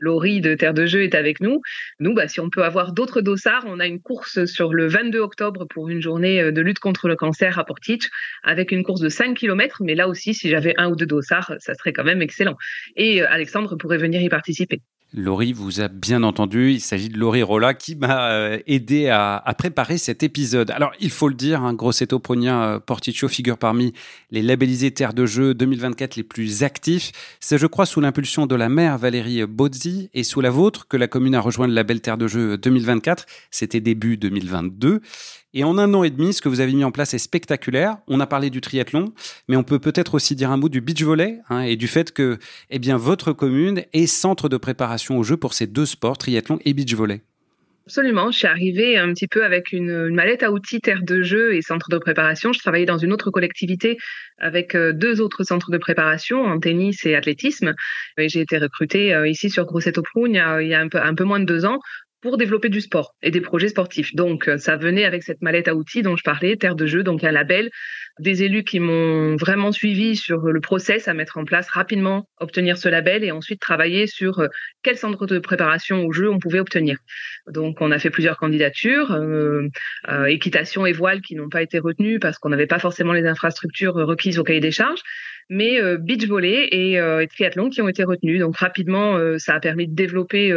Laurie 0.00 0.40
de 0.40 0.54
Terre 0.54 0.74
de 0.74 0.84
Jeu 0.84 1.02
est 1.02 1.14
avec 1.14 1.40
nous. 1.40 1.62
Nous, 1.98 2.14
bah, 2.14 2.28
si 2.28 2.40
on 2.40 2.50
peut 2.50 2.64
avoir 2.64 2.92
d'autres 2.92 3.22
dossards, 3.22 3.64
on 3.66 3.80
a 3.80 3.86
une 3.86 4.00
course 4.00 4.44
sur 4.44 4.74
le 4.74 4.86
22 4.86 5.18
octobre 5.18 5.66
pour 5.66 5.88
une 5.88 6.02
journée 6.02 6.42
euh, 6.42 6.52
de 6.52 6.60
lutte 6.60 6.78
contre 6.78 7.08
le 7.08 7.16
cancer 7.16 7.58
à 7.58 7.64
Portich, 7.64 8.10
avec 8.42 8.70
une 8.70 8.82
course 8.82 9.00
de 9.00 9.08
5 9.08 9.34
km. 9.34 9.82
Mais 9.82 9.94
là 9.94 10.08
aussi, 10.08 10.34
si 10.34 10.50
j'avais 10.50 10.74
un 10.76 10.90
ou 10.90 10.96
deux 10.96 11.06
dossards, 11.06 11.54
ça 11.58 11.74
serait 11.74 11.92
quand 11.92 12.04
même 12.04 12.20
excellent. 12.20 12.56
Et 12.96 13.22
euh, 13.22 13.26
Alexandre 13.30 13.76
pourrait 13.76 13.98
venir 13.98 14.20
y 14.20 14.28
participer. 14.28 14.82
Laurie 15.14 15.54
vous 15.54 15.80
a 15.80 15.88
bien 15.88 16.22
entendu. 16.22 16.72
Il 16.72 16.80
s'agit 16.80 17.08
de 17.08 17.16
Laurie 17.16 17.42
Rolla 17.42 17.72
qui 17.72 17.96
m'a 17.96 18.30
euh, 18.30 18.58
aidé 18.66 19.08
à, 19.08 19.42
préparer 19.56 19.96
cet 19.96 20.22
épisode. 20.22 20.70
Alors, 20.70 20.92
il 21.00 21.10
faut 21.10 21.28
le 21.28 21.34
dire, 21.34 21.62
hein, 21.62 21.72
Grosseto 21.72 22.18
Progna 22.18 22.64
euh, 22.64 22.78
Porticcio 22.78 23.26
figure 23.26 23.56
parmi 23.56 23.94
les 24.30 24.42
labellisés 24.42 24.90
terres 24.90 25.14
de 25.14 25.24
jeu 25.24 25.54
2024 25.54 26.16
les 26.16 26.22
plus 26.22 26.62
actifs. 26.62 27.12
C'est, 27.40 27.56
je 27.56 27.66
crois, 27.66 27.86
sous 27.86 28.00
l'impulsion 28.00 28.46
de 28.46 28.54
la 28.54 28.68
mère 28.68 28.98
Valérie 28.98 29.46
Bozzi 29.46 30.10
et 30.12 30.24
sous 30.24 30.42
la 30.42 30.50
vôtre 30.50 30.86
que 30.86 30.98
la 30.98 31.08
commune 31.08 31.34
a 31.34 31.40
rejoint 31.40 31.66
le 31.66 31.74
label 31.74 32.02
terre 32.02 32.18
de 32.18 32.28
jeu 32.28 32.58
2024. 32.58 33.24
C'était 33.50 33.80
début 33.80 34.18
2022. 34.18 35.00
Et 35.54 35.64
en 35.64 35.78
un 35.78 35.94
an 35.94 36.04
et 36.04 36.10
demi, 36.10 36.34
ce 36.34 36.42
que 36.42 36.48
vous 36.50 36.60
avez 36.60 36.72
mis 36.72 36.84
en 36.84 36.90
place 36.90 37.14
est 37.14 37.18
spectaculaire. 37.18 37.96
On 38.06 38.20
a 38.20 38.26
parlé 38.26 38.50
du 38.50 38.60
triathlon, 38.60 39.14
mais 39.48 39.56
on 39.56 39.62
peut 39.62 39.78
peut-être 39.78 40.14
aussi 40.14 40.34
dire 40.36 40.50
un 40.50 40.58
mot 40.58 40.68
du 40.68 40.82
beach 40.82 41.02
volley 41.02 41.40
hein, 41.48 41.62
et 41.62 41.76
du 41.76 41.88
fait 41.88 42.12
que 42.12 42.38
eh 42.68 42.78
bien, 42.78 42.98
votre 42.98 43.32
commune 43.32 43.82
est 43.94 44.06
centre 44.06 44.50
de 44.50 44.58
préparation 44.58 44.97
aux 44.98 45.22
Jeux 45.22 45.36
pour 45.36 45.54
ces 45.54 45.66
deux 45.66 45.86
sports, 45.86 46.18
triathlon 46.18 46.58
et 46.64 46.74
beach 46.74 46.94
volley. 46.94 47.22
Absolument. 47.86 48.30
Je 48.30 48.36
suis 48.36 48.46
arrivée 48.46 48.98
un 48.98 49.14
petit 49.14 49.26
peu 49.26 49.46
avec 49.46 49.72
une, 49.72 50.10
mallette 50.10 50.42
à 50.42 50.52
outils, 50.52 50.82
terre 50.82 51.02
de 51.02 51.22
jeu 51.22 51.54
et 51.54 51.62
centre 51.62 51.88
de 51.88 51.96
préparation. 51.96 52.52
Je 52.52 52.58
travaillais 52.58 52.84
dans 52.84 52.98
une 52.98 53.14
autre 53.14 53.30
collectivité 53.30 53.96
avec 54.36 54.74
euh, 54.74 54.92
deux 54.92 55.22
autres 55.22 55.42
centres 55.42 55.70
de 55.70 55.78
préparation 55.78 56.44
en 56.44 56.60
tennis 56.60 57.06
et 57.06 57.14
athlétisme. 57.14 57.74
J'ai 58.18 58.40
été 58.40 58.58
recrutée 58.58 59.14
euh, 59.14 59.26
ici 59.26 59.48
sur 59.48 59.64
Grosseto 59.64 60.02
Prugne 60.02 60.42
il 60.60 60.68
y 60.68 60.74
a 60.74 60.80
un 60.80 60.88
peu, 60.88 61.00
un 61.00 61.14
peu 61.14 61.24
moins 61.24 61.40
de 61.40 61.46
deux 61.46 61.64
ans 61.64 61.78
pour 62.20 62.36
développer 62.36 62.68
du 62.68 62.80
sport 62.80 63.14
et 63.22 63.30
des 63.30 63.40
projets 63.40 63.68
sportifs. 63.68 64.14
Donc, 64.14 64.48
euh, 64.48 64.58
ça 64.58 64.76
venait 64.76 65.04
avec 65.04 65.22
cette 65.22 65.40
mallette 65.40 65.68
à 65.68 65.74
outils 65.74 66.02
dont 66.02 66.16
je 66.16 66.24
parlais, 66.24 66.56
Terre 66.56 66.74
de 66.74 66.86
jeu, 66.86 67.02
donc 67.04 67.22
un 67.22 67.30
label, 67.30 67.70
des 68.18 68.42
élus 68.42 68.64
qui 68.64 68.80
m'ont 68.80 69.36
vraiment 69.36 69.70
suivi 69.70 70.16
sur 70.16 70.40
le 70.40 70.60
process 70.60 71.06
à 71.06 71.14
mettre 71.14 71.38
en 71.38 71.44
place 71.44 71.68
rapidement, 71.68 72.28
obtenir 72.40 72.76
ce 72.76 72.88
label 72.88 73.22
et 73.22 73.30
ensuite 73.30 73.60
travailler 73.60 74.08
sur 74.08 74.40
euh, 74.40 74.48
quel 74.82 74.96
centre 74.96 75.26
de 75.26 75.38
préparation 75.38 76.04
au 76.04 76.12
jeu 76.12 76.28
on 76.28 76.40
pouvait 76.40 76.58
obtenir. 76.58 76.98
Donc, 77.46 77.80
on 77.80 77.92
a 77.92 77.98
fait 78.00 78.10
plusieurs 78.10 78.36
candidatures, 78.36 79.12
euh, 79.12 79.68
équitation 80.26 80.86
et 80.86 80.92
voile 80.92 81.20
qui 81.20 81.36
n'ont 81.36 81.48
pas 81.48 81.62
été 81.62 81.78
retenues 81.78 82.18
parce 82.18 82.38
qu'on 82.38 82.48
n'avait 82.48 82.66
pas 82.66 82.80
forcément 82.80 83.12
les 83.12 83.26
infrastructures 83.26 83.94
requises 83.94 84.38
au 84.38 84.44
cahier 84.44 84.60
des 84.60 84.72
charges 84.72 85.00
mais 85.50 85.80
beach 85.96 86.26
volley 86.26 86.64
et, 86.72 86.96
et, 86.96 87.26
triathlon 87.26 87.70
qui 87.70 87.80
ont 87.80 87.88
été 87.88 88.04
retenus. 88.04 88.38
Donc 88.38 88.58
rapidement, 88.58 89.18
ça 89.38 89.54
a 89.54 89.60
permis 89.60 89.88
de 89.88 89.94
développer 89.94 90.52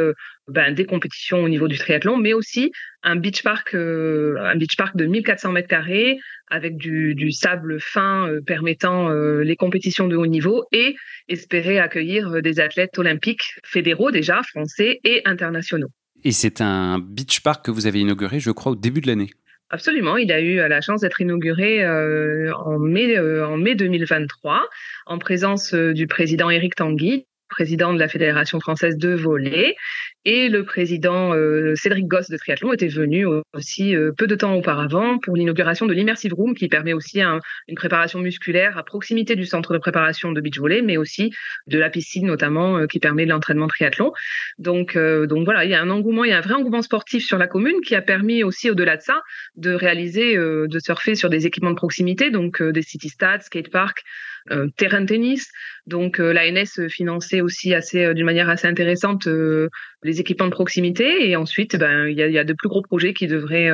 ben, 0.51 0.73
des 0.73 0.85
compétitions 0.85 1.43
au 1.43 1.49
niveau 1.49 1.67
du 1.67 1.77
triathlon, 1.77 2.17
mais 2.17 2.33
aussi 2.33 2.71
un 3.03 3.15
beach 3.15 3.41
park, 3.43 3.73
euh, 3.73 4.35
un 4.39 4.55
beach 4.55 4.75
park 4.75 4.95
de 4.95 5.05
1400 5.05 5.51
mètres 5.51 5.67
carrés 5.67 6.19
avec 6.47 6.75
du, 6.77 7.15
du 7.15 7.31
sable 7.31 7.79
fin 7.79 8.27
euh, 8.27 8.41
permettant 8.41 9.09
euh, 9.09 9.41
les 9.41 9.55
compétitions 9.55 10.07
de 10.07 10.15
haut 10.15 10.27
niveau 10.27 10.65
et 10.71 10.95
espérer 11.29 11.79
accueillir 11.79 12.41
des 12.41 12.59
athlètes 12.59 12.97
olympiques 12.99 13.59
fédéraux 13.63 14.11
déjà, 14.11 14.41
français 14.43 14.99
et 15.03 15.21
internationaux. 15.25 15.89
Et 16.23 16.31
c'est 16.31 16.61
un 16.61 16.99
beach 16.99 17.41
park 17.41 17.65
que 17.65 17.71
vous 17.71 17.87
avez 17.87 17.99
inauguré, 17.99 18.39
je 18.39 18.51
crois, 18.51 18.73
au 18.73 18.75
début 18.75 19.01
de 19.01 19.07
l'année. 19.07 19.29
Absolument, 19.69 20.17
il 20.17 20.31
a 20.33 20.41
eu 20.41 20.57
la 20.57 20.81
chance 20.81 20.99
d'être 20.99 21.21
inauguré 21.21 21.87
en 21.87 22.77
mai 22.77 23.17
en 23.17 23.55
mai 23.55 23.73
2023 23.73 24.67
en 25.05 25.17
présence 25.17 25.73
du 25.73 26.07
président 26.07 26.49
Éric 26.49 26.75
Tanguy, 26.75 27.25
président 27.61 27.93
de 27.93 27.99
la 27.99 28.07
Fédération 28.07 28.59
française 28.59 28.97
de 28.97 29.13
volley. 29.13 29.75
Et 30.25 30.49
le 30.49 30.65
président 30.65 31.35
euh, 31.35 31.75
Cédric 31.75 32.07
Goss 32.07 32.27
de 32.27 32.37
Triathlon 32.37 32.73
était 32.73 32.87
venu 32.87 33.27
aussi 33.53 33.95
euh, 33.95 34.11
peu 34.17 34.25
de 34.25 34.33
temps 34.33 34.55
auparavant 34.55 35.19
pour 35.19 35.35
l'inauguration 35.35 35.85
de 35.85 35.93
l'Immersive 35.93 36.33
Room, 36.33 36.55
qui 36.55 36.67
permet 36.69 36.93
aussi 36.93 37.21
une 37.21 37.75
préparation 37.75 38.17
musculaire 38.17 38.79
à 38.79 38.83
proximité 38.83 39.35
du 39.35 39.45
centre 39.45 39.73
de 39.73 39.77
préparation 39.77 40.31
de 40.31 40.41
beach 40.41 40.57
volley, 40.57 40.81
mais 40.81 40.97
aussi 40.97 41.31
de 41.67 41.77
la 41.77 41.91
piscine 41.91 42.25
notamment, 42.25 42.87
qui 42.87 42.99
permet 42.99 43.25
l'entraînement 43.25 43.67
triathlon. 43.67 44.11
Donc, 44.57 44.97
donc 44.97 45.45
voilà, 45.45 45.65
il 45.65 45.71
y 45.71 45.75
a 45.75 45.81
un 45.81 45.89
engouement, 45.89 46.23
il 46.23 46.31
y 46.31 46.33
a 46.33 46.37
un 46.37 46.41
vrai 46.41 46.55
engouement 46.55 46.81
sportif 46.81 47.23
sur 47.23 47.37
la 47.37 47.47
commune 47.47 47.81
qui 47.85 47.95
a 47.95 48.01
permis 48.01 48.43
aussi, 48.43 48.69
au-delà 48.71 48.97
de 48.97 49.01
ça, 49.01 49.21
de 49.55 49.71
réaliser, 49.71 50.35
de 50.35 50.79
surfer 50.79 51.15
sur 51.15 51.29
des 51.29 51.45
équipements 51.45 51.71
de 51.71 51.75
proximité, 51.75 52.31
donc 52.31 52.61
des 52.61 52.81
city 52.81 53.09
stats, 53.09 53.41
skateparks, 53.41 53.99
euh, 53.99 54.30
terrain 54.75 55.01
de 55.01 55.05
tennis. 55.07 55.49
Donc 55.87 56.19
euh, 56.19 56.31
l'ANS 56.31 56.87
finançait 56.89 57.41
aussi 57.41 57.73
assez 57.73 58.05
euh, 58.05 58.13
d'une 58.13 58.25
manière 58.25 58.49
assez 58.49 58.67
intéressante 58.67 59.27
les 60.03 60.19
équipements 60.19 60.45
de 60.45 60.51
proximité 60.51 61.29
et 61.29 61.35
ensuite 61.35 61.75
ben 61.75 62.07
il 62.07 62.17
y 62.17 62.23
a, 62.23 62.27
y 62.27 62.39
a, 62.39 62.43
de 62.43 62.53
plus 62.53 62.69
gros 62.69 62.81
projets 62.81 63.13
qui 63.13 63.27
devraient 63.27 63.69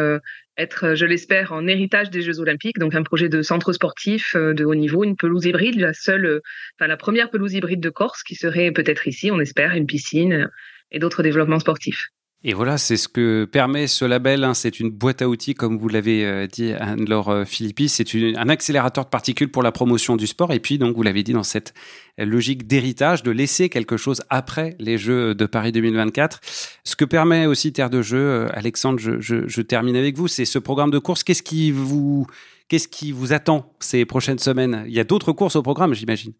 être, 0.57 0.95
je 0.95 1.05
l'espère, 1.05 1.53
en 1.53 1.67
héritage 1.67 2.09
des 2.09 2.21
Jeux 2.21 2.39
Olympiques. 2.39 2.79
Donc 2.79 2.95
un 2.95 3.03
projet 3.03 3.29
de 3.29 3.41
centre 3.41 3.71
sportif 3.71 4.35
de 4.35 4.65
haut 4.65 4.75
niveau, 4.75 5.03
une 5.03 5.15
pelouse 5.15 5.45
hybride, 5.45 5.79
la 5.79 5.93
seule, 5.93 6.41
enfin 6.77 6.87
la 6.87 6.97
première 6.97 7.29
pelouse 7.29 7.53
hybride 7.53 7.79
de 7.79 7.89
Corse 7.89 8.23
qui 8.23 8.35
serait 8.35 8.71
peut-être 8.71 9.07
ici, 9.07 9.31
on 9.31 9.39
espère, 9.39 9.73
une 9.73 9.87
piscine 9.87 10.49
et 10.91 10.99
d'autres 10.99 11.23
développements 11.23 11.59
sportifs. 11.59 12.09
Et 12.43 12.53
voilà, 12.53 12.77
c'est 12.77 12.97
ce 12.97 13.07
que 13.07 13.45
permet 13.45 13.87
ce 13.87 14.05
label. 14.05 14.43
Hein. 14.43 14.53
C'est 14.53 14.79
une 14.79 14.89
boîte 14.89 15.23
à 15.23 15.27
outils, 15.27 15.55
comme 15.55 15.77
vous 15.77 15.89
l'avez 15.89 16.23
euh, 16.23 16.45
dit, 16.45 16.71
Anne-Laure 16.71 17.29
euh, 17.29 17.45
Philippi. 17.45 17.89
C'est 17.89 18.05
un 18.15 18.47
accélérateur 18.47 19.05
de 19.05 19.09
particules 19.09 19.49
pour 19.49 19.63
la 19.63 19.71
promotion 19.71 20.15
du 20.15 20.27
sport. 20.27 20.53
Et 20.53 20.59
puis, 20.59 20.77
donc, 20.77 20.95
vous 20.95 21.01
l'avez 21.01 21.23
dit, 21.23 21.33
dans 21.33 21.43
cette 21.43 21.73
logique 22.19 22.67
d'héritage, 22.67 23.23
de 23.23 23.31
laisser 23.31 23.69
quelque 23.69 23.97
chose 23.97 24.21
après 24.29 24.75
les 24.79 24.99
Jeux 24.99 25.33
de 25.33 25.45
Paris 25.47 25.71
2024. 25.71 26.39
Ce 26.83 26.95
que 26.95 27.05
permet 27.05 27.47
aussi 27.47 27.73
Terre 27.73 27.89
de 27.89 28.03
Jeux, 28.03 28.17
euh, 28.17 28.47
Alexandre, 28.53 28.99
je, 28.99 29.19
je, 29.19 29.47
je 29.47 29.61
termine 29.61 29.95
avec 29.95 30.15
vous, 30.15 30.27
c'est 30.27 30.45
ce 30.45 30.59
programme 30.59 30.91
de 30.91 30.99
course. 30.99 31.23
Qu'est-ce 31.23 31.43
qui 31.43 31.71
vous, 31.71 32.27
qu'est-ce 32.69 32.87
qui 32.87 33.11
vous 33.11 33.33
attend 33.33 33.73
ces 33.79 34.05
prochaines 34.05 34.39
semaines? 34.39 34.83
Il 34.87 34.93
y 34.93 34.99
a 34.99 35.03
d'autres 35.03 35.31
courses 35.31 35.55
au 35.55 35.63
programme, 35.63 35.95
j'imagine 35.95 36.33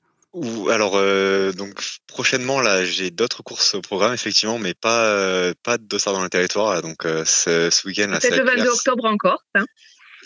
alors 0.71 0.93
euh, 0.95 1.51
donc 1.51 1.73
prochainement 2.07 2.61
là 2.61 2.85
j'ai 2.85 3.11
d'autres 3.11 3.43
courses 3.43 3.75
au 3.75 3.81
programme 3.81 4.13
effectivement 4.13 4.59
mais 4.59 4.73
pas 4.73 5.05
euh, 5.05 5.53
pas 5.63 5.77
de 5.77 5.83
dossard 5.83 6.13
dans 6.13 6.23
le 6.23 6.29
territoire 6.29 6.81
donc 6.81 7.05
euh, 7.05 7.23
ce, 7.25 7.69
ce 7.69 7.87
week-end 7.87 8.07
là 8.07 8.19
peut-être 8.19 8.37
le 8.37 8.45
22 8.45 8.69
octobre 8.69 9.05
en 9.05 9.17
Corse 9.17 9.43
hein. 9.55 9.65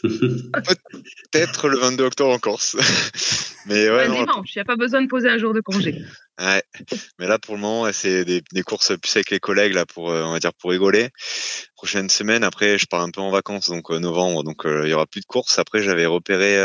Peut-être 0.03 1.67
le 1.67 1.77
22 1.77 2.03
octobre 2.05 2.31
en 2.31 2.39
Corse 2.39 2.75
mais 3.67 3.89
ouais 3.89 4.09
dimanche 4.09 4.55
il 4.55 4.57
n'y 4.57 4.61
a 4.61 4.65
pas 4.65 4.75
besoin 4.75 5.01
de 5.01 5.07
poser 5.07 5.29
un 5.29 5.37
jour 5.37 5.53
de 5.53 5.61
congé. 5.61 5.95
Ouais. 6.39 6.63
Mais 7.19 7.27
là 7.27 7.37
pour 7.37 7.53
le 7.53 7.61
moment 7.61 7.91
c'est 7.93 8.25
des, 8.25 8.41
des, 8.51 8.63
courses 8.63 8.97
plus 8.99 9.15
avec 9.15 9.29
les 9.29 9.39
collègues 9.39 9.73
là 9.75 9.85
pour 9.85 10.05
on 10.05 10.31
va 10.31 10.39
dire 10.39 10.53
pour 10.55 10.71
rigoler. 10.71 11.09
Prochaine 11.75 12.09
semaine 12.09 12.43
après 12.43 12.79
je 12.79 12.87
pars 12.87 13.01
un 13.01 13.11
peu 13.11 13.21
en 13.21 13.29
vacances 13.29 13.69
donc 13.69 13.91
novembre. 13.91 14.43
Donc 14.43 14.63
il 14.65 14.87
y 14.87 14.93
aura 14.93 15.05
plus 15.05 15.21
de 15.21 15.25
courses. 15.27 15.59
Après 15.59 15.83
j'avais 15.83 16.07
repéré 16.07 16.57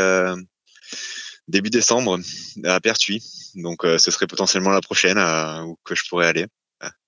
début 1.47 1.69
décembre 1.69 2.19
à 2.63 2.79
Pertuis. 2.79 3.23
Donc 3.55 3.83
euh, 3.83 3.97
ce 3.97 4.11
serait 4.11 4.27
potentiellement 4.27 4.69
la 4.69 4.81
prochaine 4.81 5.17
euh, 5.17 5.61
où 5.63 5.77
que 5.83 5.95
je 5.95 6.03
pourrais 6.07 6.27
aller. 6.27 6.45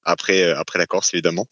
Après, 0.04 0.42
euh, 0.42 0.58
après 0.58 0.80
la 0.80 0.88
Corse, 0.88 1.14
évidemment. 1.14 1.46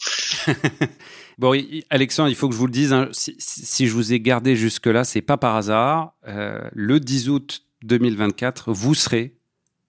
bon, 1.37 1.61
Alexandre, 1.89 2.29
il 2.29 2.35
faut 2.35 2.47
que 2.47 2.55
je 2.55 2.59
vous 2.59 2.65
le 2.65 2.71
dise, 2.71 2.93
hein, 2.93 3.09
si, 3.11 3.87
je 3.87 3.93
vous 3.93 4.13
ai 4.13 4.19
gardé 4.19 4.55
jusque-là, 4.55 5.03
c'est 5.03 5.21
pas 5.21 5.37
par 5.37 5.55
hasard. 5.55 6.13
le 6.25 6.99
10 6.99 7.29
août 7.29 7.61
2024, 7.83 8.71
vous 8.71 8.95
serez 8.95 9.35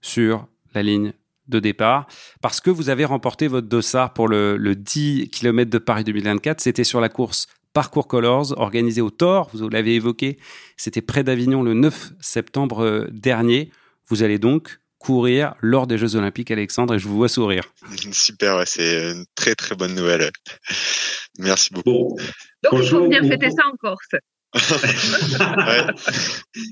sur 0.03 0.47
la 0.75 0.83
ligne 0.83 1.15
de 1.47 1.61
départ 1.61 2.07
parce 2.43 2.61
que 2.61 2.69
vous 2.69 2.91
avez 2.91 3.07
remporté 3.07 3.49
votre 3.49 3.69
dossard 3.69 4.13
pour 4.13 4.29
le, 4.29 4.59
le 4.59 4.77
10 4.77 5.31
km 5.31 5.71
de 5.71 5.79
Paris 5.79 6.05
2024. 6.05 6.61
C'était 6.61 6.85
sur 6.85 7.01
la 7.01 7.09
course 7.09 7.47
Parcours 7.79 8.09
Colors, 8.09 8.59
organisé 8.59 9.01
au 9.01 9.11
Thor, 9.11 9.51
vous 9.53 9.69
l'avez 9.69 9.95
évoqué, 9.95 10.37
c'était 10.77 11.01
près 11.01 11.23
d'Avignon 11.23 11.63
le 11.63 11.75
9 11.75 12.15
septembre 12.21 12.83
euh, 12.83 13.07
dernier. 13.13 13.71
Vous 14.09 14.25
allez 14.25 14.41
donc 14.41 14.81
courir 14.99 15.55
lors 15.61 15.87
des 15.87 15.97
Jeux 15.97 16.17
Olympiques, 16.17 16.51
Alexandre, 16.51 16.95
et 16.95 16.99
je 16.99 17.07
vous 17.07 17.15
vois 17.15 17.29
sourire. 17.29 17.63
Super, 18.11 18.67
c'est 18.67 19.13
une 19.13 19.27
très 19.37 19.55
très 19.55 19.77
bonne 19.77 19.95
nouvelle. 19.95 20.29
Merci 21.39 21.73
beaucoup. 21.73 22.19
Donc 22.65 22.83
il 22.83 22.89
faut 22.89 23.05
venir 23.05 23.23
fêter 23.23 23.51
ça 23.51 23.63
en 23.73 23.77
Corse. 23.77 24.09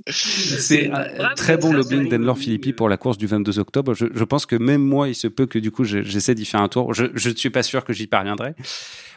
C'est 0.09 0.91
très 1.37 1.59
bon 1.59 1.73
lobbying 1.73 2.09
d'Anne-Laure 2.09 2.39
Philippi 2.39 2.73
pour 2.73 2.89
la 2.89 2.97
course 2.97 3.19
du 3.19 3.27
22 3.27 3.59
octobre. 3.59 3.93
Je, 3.95 4.25
pense 4.25 4.47
que 4.47 4.57
même 4.57 4.83
moi, 4.83 5.09
il 5.09 5.15
se 5.15 5.29
peut 5.29 5.47
que 5.47 5.59
du 5.59 5.71
coup, 5.71 5.85
j'essaie 5.85 6.35
d'y 6.35 6.47
faire 6.47 6.63
un 6.63 6.69
tour. 6.69 6.95
Je 6.95 7.05
ne 7.05 7.35
suis 7.35 7.51
pas 7.51 7.63
sûr 7.63 7.85
que 7.85 7.93
j'y 7.93 8.07
parviendrai. 8.07 8.55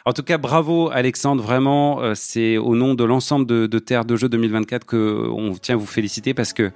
En 0.06 0.12
tout 0.12 0.22
cas, 0.22 0.38
bravo 0.38 0.90
Alexandre, 0.90 1.42
vraiment, 1.42 2.00
euh, 2.00 2.14
c'est 2.14 2.56
au 2.56 2.74
nom 2.74 2.94
de 2.94 3.04
l'ensemble 3.04 3.46
de, 3.46 3.66
de, 3.66 3.78
Terre 3.78 4.04
de 4.04 4.16
Jeux 4.16 4.28
2024 4.28 4.86
que 4.86 5.28
on 5.28 5.52
tient 5.54 5.74
à 5.74 5.78
vous 5.78 5.86
féliciter 5.86 6.32
parce 6.34 6.52
que 6.52 6.70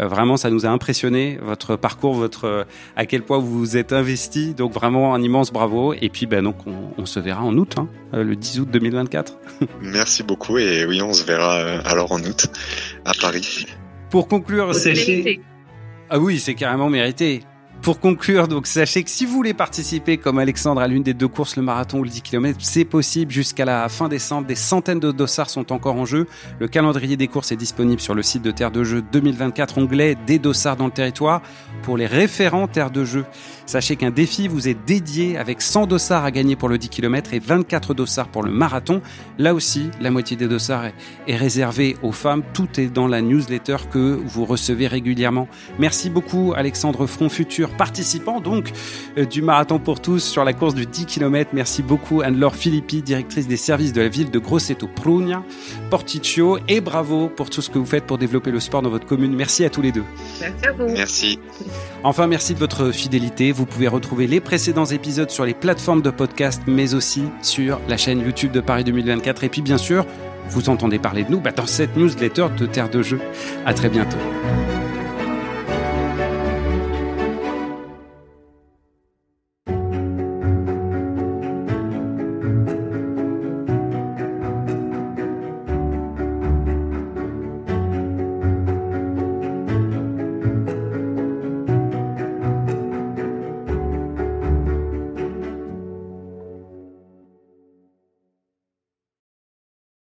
euh, 0.00 0.08
vraiment, 0.08 0.36
ça 0.36 0.50
nous 0.50 0.66
a 0.66 0.68
impressionné 0.68 1.38
votre 1.40 1.76
parcours, 1.76 2.14
votre 2.14 2.44
euh, 2.44 2.64
à 2.96 3.06
quel 3.06 3.22
point 3.22 3.38
vous 3.38 3.58
vous 3.58 3.76
êtes 3.76 3.92
investi. 3.92 4.54
Donc 4.54 4.72
vraiment 4.72 5.14
un 5.14 5.22
immense 5.22 5.52
bravo. 5.52 5.94
Et 5.94 6.08
puis, 6.08 6.26
ben 6.26 6.42
donc, 6.42 6.56
on, 6.66 7.06
se 7.06 7.20
verra 7.20 7.42
en 7.42 7.56
août, 7.56 7.76
hein, 7.78 7.88
le 8.12 8.34
10 8.34 8.60
août 8.60 8.68
2024. 8.70 9.38
Merci 9.82 10.22
beaucoup 10.22 10.58
et 10.58 10.84
oui, 10.86 11.00
on 11.02 11.12
se 11.12 11.24
verra 11.24 11.54
alors 11.84 12.12
en 12.12 12.20
août 12.20 12.46
à 13.04 13.12
Paris. 13.20 13.66
Pour 14.10 14.26
conclure, 14.26 14.74
c'est 14.74 15.40
ah 16.10 16.18
oui, 16.18 16.38
c'est 16.38 16.54
carrément 16.54 16.90
mérité. 16.90 17.42
Pour 17.84 18.00
conclure, 18.00 18.48
donc 18.48 18.66
sachez 18.66 19.04
que 19.04 19.10
si 19.10 19.26
vous 19.26 19.34
voulez 19.34 19.52
participer 19.52 20.16
comme 20.16 20.38
Alexandre 20.38 20.80
à 20.80 20.88
l'une 20.88 21.02
des 21.02 21.12
deux 21.12 21.28
courses, 21.28 21.56
le 21.56 21.62
marathon 21.62 21.98
ou 21.98 22.04
le 22.04 22.08
10 22.08 22.22
km, 22.22 22.58
c'est 22.62 22.86
possible 22.86 23.30
jusqu'à 23.30 23.66
la 23.66 23.90
fin 23.90 24.08
décembre. 24.08 24.46
Des 24.46 24.54
centaines 24.54 25.00
de 25.00 25.12
dossards 25.12 25.50
sont 25.50 25.70
encore 25.70 25.96
en 25.96 26.06
jeu. 26.06 26.26
Le 26.60 26.66
calendrier 26.66 27.18
des 27.18 27.28
courses 27.28 27.52
est 27.52 27.56
disponible 27.56 28.00
sur 28.00 28.14
le 28.14 28.22
site 28.22 28.40
de 28.40 28.52
Terre 28.52 28.70
de 28.70 28.84
Jeux 28.84 29.02
2024, 29.12 29.76
onglet 29.76 30.16
des 30.26 30.38
dossards 30.38 30.76
dans 30.76 30.86
le 30.86 30.92
territoire 30.92 31.42
pour 31.82 31.98
les 31.98 32.06
référents 32.06 32.68
Terre 32.68 32.90
de 32.90 33.04
Jeux. 33.04 33.26
Sachez 33.66 33.96
qu'un 33.96 34.10
défi 34.10 34.46
vous 34.46 34.68
est 34.68 34.76
dédié 34.86 35.38
avec 35.38 35.62
100 35.62 35.86
dossards 35.86 36.24
à 36.24 36.30
gagner 36.30 36.54
pour 36.54 36.68
le 36.68 36.78
10 36.78 36.88
km 36.90 37.32
et 37.32 37.38
24 37.38 37.94
dossards 37.94 38.28
pour 38.28 38.42
le 38.42 38.50
marathon. 38.50 39.00
Là 39.38 39.54
aussi, 39.54 39.90
la 40.00 40.10
moitié 40.10 40.36
des 40.36 40.48
dossards 40.48 40.90
est 41.26 41.36
réservée 41.36 41.96
aux 42.02 42.12
femmes. 42.12 42.42
Tout 42.52 42.68
est 42.78 42.88
dans 42.88 43.06
la 43.06 43.22
newsletter 43.22 43.76
que 43.90 44.20
vous 44.24 44.44
recevez 44.44 44.86
régulièrement. 44.86 45.48
Merci 45.78 46.10
beaucoup 46.10 46.52
Alexandre 46.54 47.06
Front, 47.06 47.28
futur 47.28 47.70
participant 47.70 48.40
donc 48.40 48.70
euh, 49.16 49.24
du 49.24 49.42
marathon 49.42 49.78
pour 49.78 50.00
tous 50.00 50.20
sur 50.20 50.44
la 50.44 50.52
course 50.52 50.74
du 50.74 50.86
10 50.86 51.06
km. 51.06 51.50
Merci 51.54 51.82
beaucoup 51.82 52.20
Anne-Laure 52.20 52.56
Filippi, 52.56 53.02
directrice 53.02 53.48
des 53.48 53.56
services 53.56 53.92
de 53.92 54.02
la 54.02 54.08
ville 54.08 54.30
de 54.30 54.38
Grosseto 54.38 54.86
Prugna, 54.86 55.42
Porticcio 55.90 56.58
et 56.68 56.80
bravo 56.80 57.28
pour 57.28 57.50
tout 57.50 57.62
ce 57.62 57.70
que 57.70 57.78
vous 57.78 57.86
faites 57.86 58.04
pour 58.04 58.18
développer 58.18 58.50
le 58.50 58.60
sport 58.60 58.82
dans 58.82 58.90
votre 58.90 59.06
commune. 59.06 59.34
Merci 59.34 59.64
à 59.64 59.70
tous 59.70 59.82
les 59.82 59.92
deux. 59.92 60.04
Merci 60.40 60.66
à 60.66 60.72
vous. 60.72 60.88
Merci. 60.88 61.38
Enfin, 62.02 62.26
merci 62.26 62.54
de 62.54 62.58
votre 62.58 62.90
fidélité. 62.90 63.52
Vous 63.54 63.66
pouvez 63.66 63.86
retrouver 63.86 64.26
les 64.26 64.40
précédents 64.40 64.84
épisodes 64.84 65.30
sur 65.30 65.44
les 65.44 65.54
plateformes 65.54 66.02
de 66.02 66.10
podcast, 66.10 66.60
mais 66.66 66.92
aussi 66.92 67.22
sur 67.40 67.80
la 67.88 67.96
chaîne 67.96 68.18
YouTube 68.18 68.50
de 68.50 68.60
Paris 68.60 68.82
2024. 68.82 69.44
Et 69.44 69.48
puis, 69.48 69.62
bien 69.62 69.78
sûr, 69.78 70.04
vous 70.48 70.68
entendez 70.68 70.98
parler 70.98 71.22
de 71.22 71.30
nous 71.30 71.40
bah, 71.40 71.52
dans 71.52 71.68
cette 71.68 71.96
newsletter 71.96 72.48
de 72.58 72.66
Terre 72.66 72.90
de 72.90 73.00
Jeu. 73.00 73.20
À 73.64 73.72
très 73.72 73.90
bientôt. 73.90 74.18